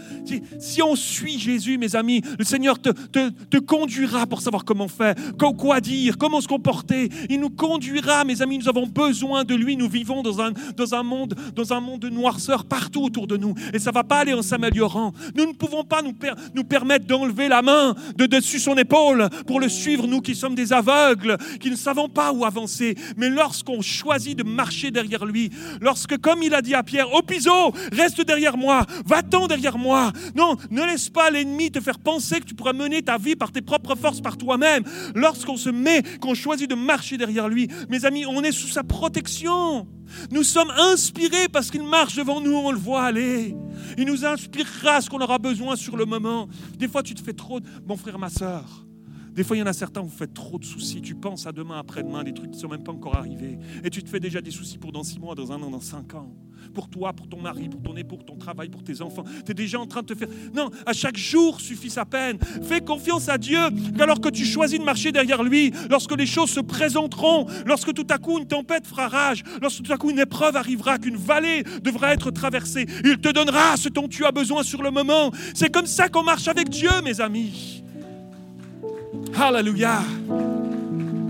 [0.60, 5.82] Si on suit Jésus, mes amis, le Seigneur te, conduira pour savoir comment faire, quoi
[5.82, 7.10] dire, comment se comporter.
[7.30, 8.58] Il nous conduira, mes amis.
[8.58, 9.78] Nous avons besoin de lui.
[9.78, 13.38] Nous vivons dans un, dans un monde, dans un monde de noirceur partout autour de
[13.38, 13.54] nous.
[13.74, 15.14] Et ça ne va pas aller en s'améliorant.
[15.36, 19.70] Nous ne pouvons pas nous, permettre d'enlever la main de dessus son épaule pour le
[19.70, 22.96] suivre, nous qui sommes des aveugles, qui ne savons pas où avancer.
[23.18, 25.52] Mais lorsqu'on choisit de marcher derrière lui,
[25.82, 30.12] lorsque, comme il a dit à Pierre, au piso, reste derrière moi, va-t'en derrière moi.
[30.36, 33.52] Non, ne laisse pas l'ennemi te faire penser que tu pourras mener ta vie par
[33.52, 34.84] tes propres forces, par toi-même.
[35.16, 38.84] Lorsqu'on se met, qu'on choisit de marcher derrière lui, mes amis, on est sous sa
[38.84, 39.88] protection.
[40.32, 43.56] Nous sommes inspirés parce qu'il marche devant nous, on le voit aller.
[43.98, 46.48] Il nous inspirera ce qu'on aura besoin sur le moment.
[46.78, 48.86] Des fois, tu te fais trop, mon frère, ma soeur.
[49.34, 51.02] Des fois, il y en a certains, vous faites trop de soucis.
[51.02, 53.58] Tu penses à demain, après-demain, des trucs qui ne sont même pas encore arrivés.
[53.84, 55.80] Et tu te fais déjà des soucis pour dans six mois, dans un an, dans
[55.80, 56.34] cinq ans.
[56.74, 59.24] Pour toi, pour ton mari, pour ton époux, pour ton travail, pour tes enfants.
[59.46, 60.28] Tu es déjà en train de te faire.
[60.54, 62.38] Non, à chaque jour suffit sa peine.
[62.64, 63.60] Fais confiance à Dieu
[63.98, 68.08] qu'alors que tu choisis de marcher derrière lui, lorsque les choses se présenteront, lorsque tout
[68.10, 71.64] à coup une tempête fera rage, lorsque tout à coup une épreuve arrivera, qu'une vallée
[71.84, 75.32] devra être traversée, il te donnera ce dont tu as besoin sur le moment.
[75.54, 77.84] C'est comme ça qu'on marche avec Dieu, mes amis.
[79.38, 80.02] Alléluia.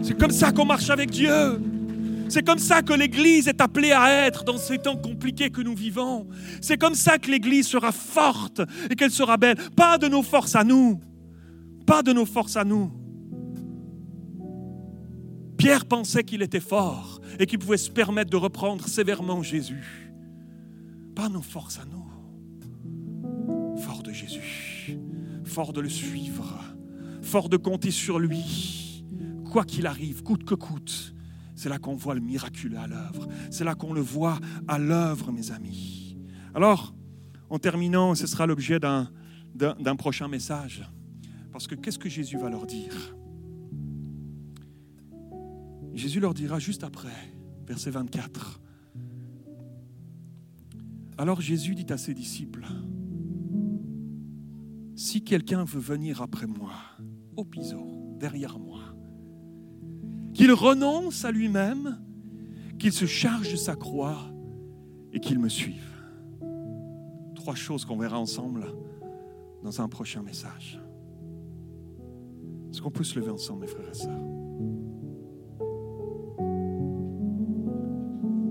[0.04, 1.60] C'est comme ça qu'on marche avec Dieu.
[2.32, 5.76] C'est comme ça que l'Église est appelée à être dans ces temps compliqués que nous
[5.76, 6.28] vivons.
[6.62, 9.58] C'est comme ça que l'Église sera forte et qu'elle sera belle.
[9.76, 11.00] Pas de nos forces à nous.
[11.86, 12.92] Pas de nos forces à nous.
[15.58, 20.14] Pierre pensait qu'il était fort et qu'il pouvait se permettre de reprendre sévèrement Jésus.
[21.16, 22.08] Pas nos forces à nous.
[23.78, 24.98] Fort de Jésus.
[25.44, 26.72] Fort de le suivre
[27.32, 29.06] fort de compter sur lui,
[29.52, 31.14] quoi qu'il arrive, coûte que coûte.
[31.62, 33.28] C'est là qu'on voit le miraculeux à l'œuvre.
[33.52, 36.18] C'est là qu'on le voit à l'œuvre, mes amis.
[36.56, 36.96] Alors,
[37.52, 40.84] en terminant, ce sera l'objet d'un, prochain message.
[41.52, 43.16] Parce que qu'est-ce que Jésus va leur dire?
[45.94, 47.32] Jésus leur dira juste après,
[47.68, 48.60] verset 24.
[51.20, 52.66] Alors Jésus dit à ses disciples,
[54.96, 56.74] si quelqu'un veut venir après moi,
[57.38, 58.91] au piso, derrière moi.
[60.34, 62.00] Qu'il renonce à lui-même,
[62.80, 64.18] qu'il se charge de sa croix
[65.14, 65.92] et qu'il me suive.
[67.36, 68.66] Trois choses qu'on verra ensemble
[69.64, 70.80] dans un prochain message.
[72.72, 74.20] Est-ce qu'on peut se lever ensemble, mes frères et sœurs?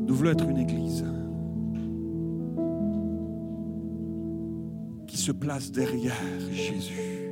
[0.06, 1.04] Nous voulons être une église
[5.06, 6.14] qui se place derrière
[6.52, 7.29] Jésus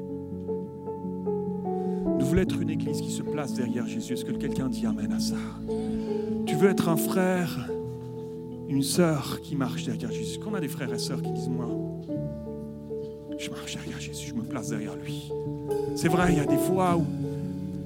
[2.41, 4.13] être une église qui se place derrière Jésus.
[4.13, 5.37] Est-ce que quelqu'un dit Amen à ça?
[6.47, 7.69] Tu veux être un frère,
[8.69, 11.69] une sœur qui marche derrière Jésus qu'on a des frères et sœurs qui disent Moi,
[13.39, 15.31] je marche derrière Jésus, je me place derrière lui?
[15.97, 17.05] C'est vrai, il y a des fois où.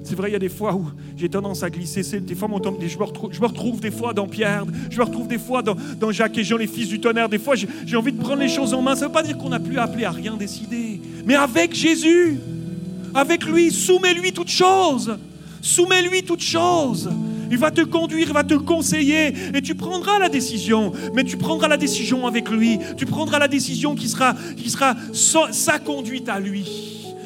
[0.03, 0.85] C'est vrai, il y a des fois où
[1.15, 2.19] j'ai tendance à glisser.
[2.19, 4.99] Des fois, mon temps, je, me retrouve, je me retrouve des fois dans Pierre, je
[4.99, 7.29] me retrouve des fois dans, dans Jacques et Jean, les fils du tonnerre.
[7.29, 8.95] Des fois, j'ai envie de prendre les choses en main.
[8.95, 10.99] Ça ne veut pas dire qu'on n'a plus appelé à rien décider.
[11.25, 12.37] Mais avec Jésus,
[13.13, 15.17] avec lui, soumets-lui toutes choses.
[15.61, 17.09] Soumets-lui toutes choses.
[17.49, 20.91] Il va te conduire, il va te conseiller et tu prendras la décision.
[21.13, 22.79] Mais tu prendras la décision avec lui.
[22.97, 24.95] Tu prendras la décision qui sera, qui sera
[25.51, 26.65] sa conduite à lui.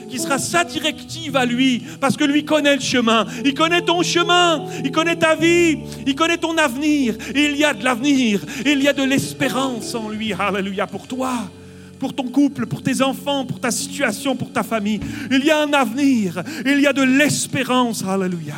[0.10, 4.04] Qui sera sa directive à lui, parce que lui connaît le chemin, il connaît ton
[4.04, 8.40] chemin, il connaît ta vie, il connaît ton avenir, et il y a de l'avenir,
[8.66, 11.50] il y a de l'espérance en lui, alléluia, pour toi
[11.98, 15.00] pour ton couple, pour tes enfants, pour ta situation, pour ta famille.
[15.32, 18.04] Il y a un avenir, il y a de l'espérance.
[18.04, 18.56] Alléluia.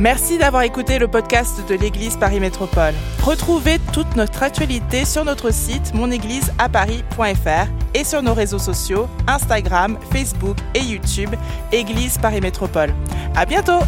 [0.00, 2.94] Merci d'avoir écouté le podcast de l'Église Paris Métropole.
[3.22, 10.56] Retrouvez toute notre actualité sur notre site monégliseaparis.fr et sur nos réseaux sociaux Instagram, Facebook
[10.74, 11.34] et YouTube
[11.70, 12.94] Église Paris Métropole.
[13.36, 13.82] À bientôt!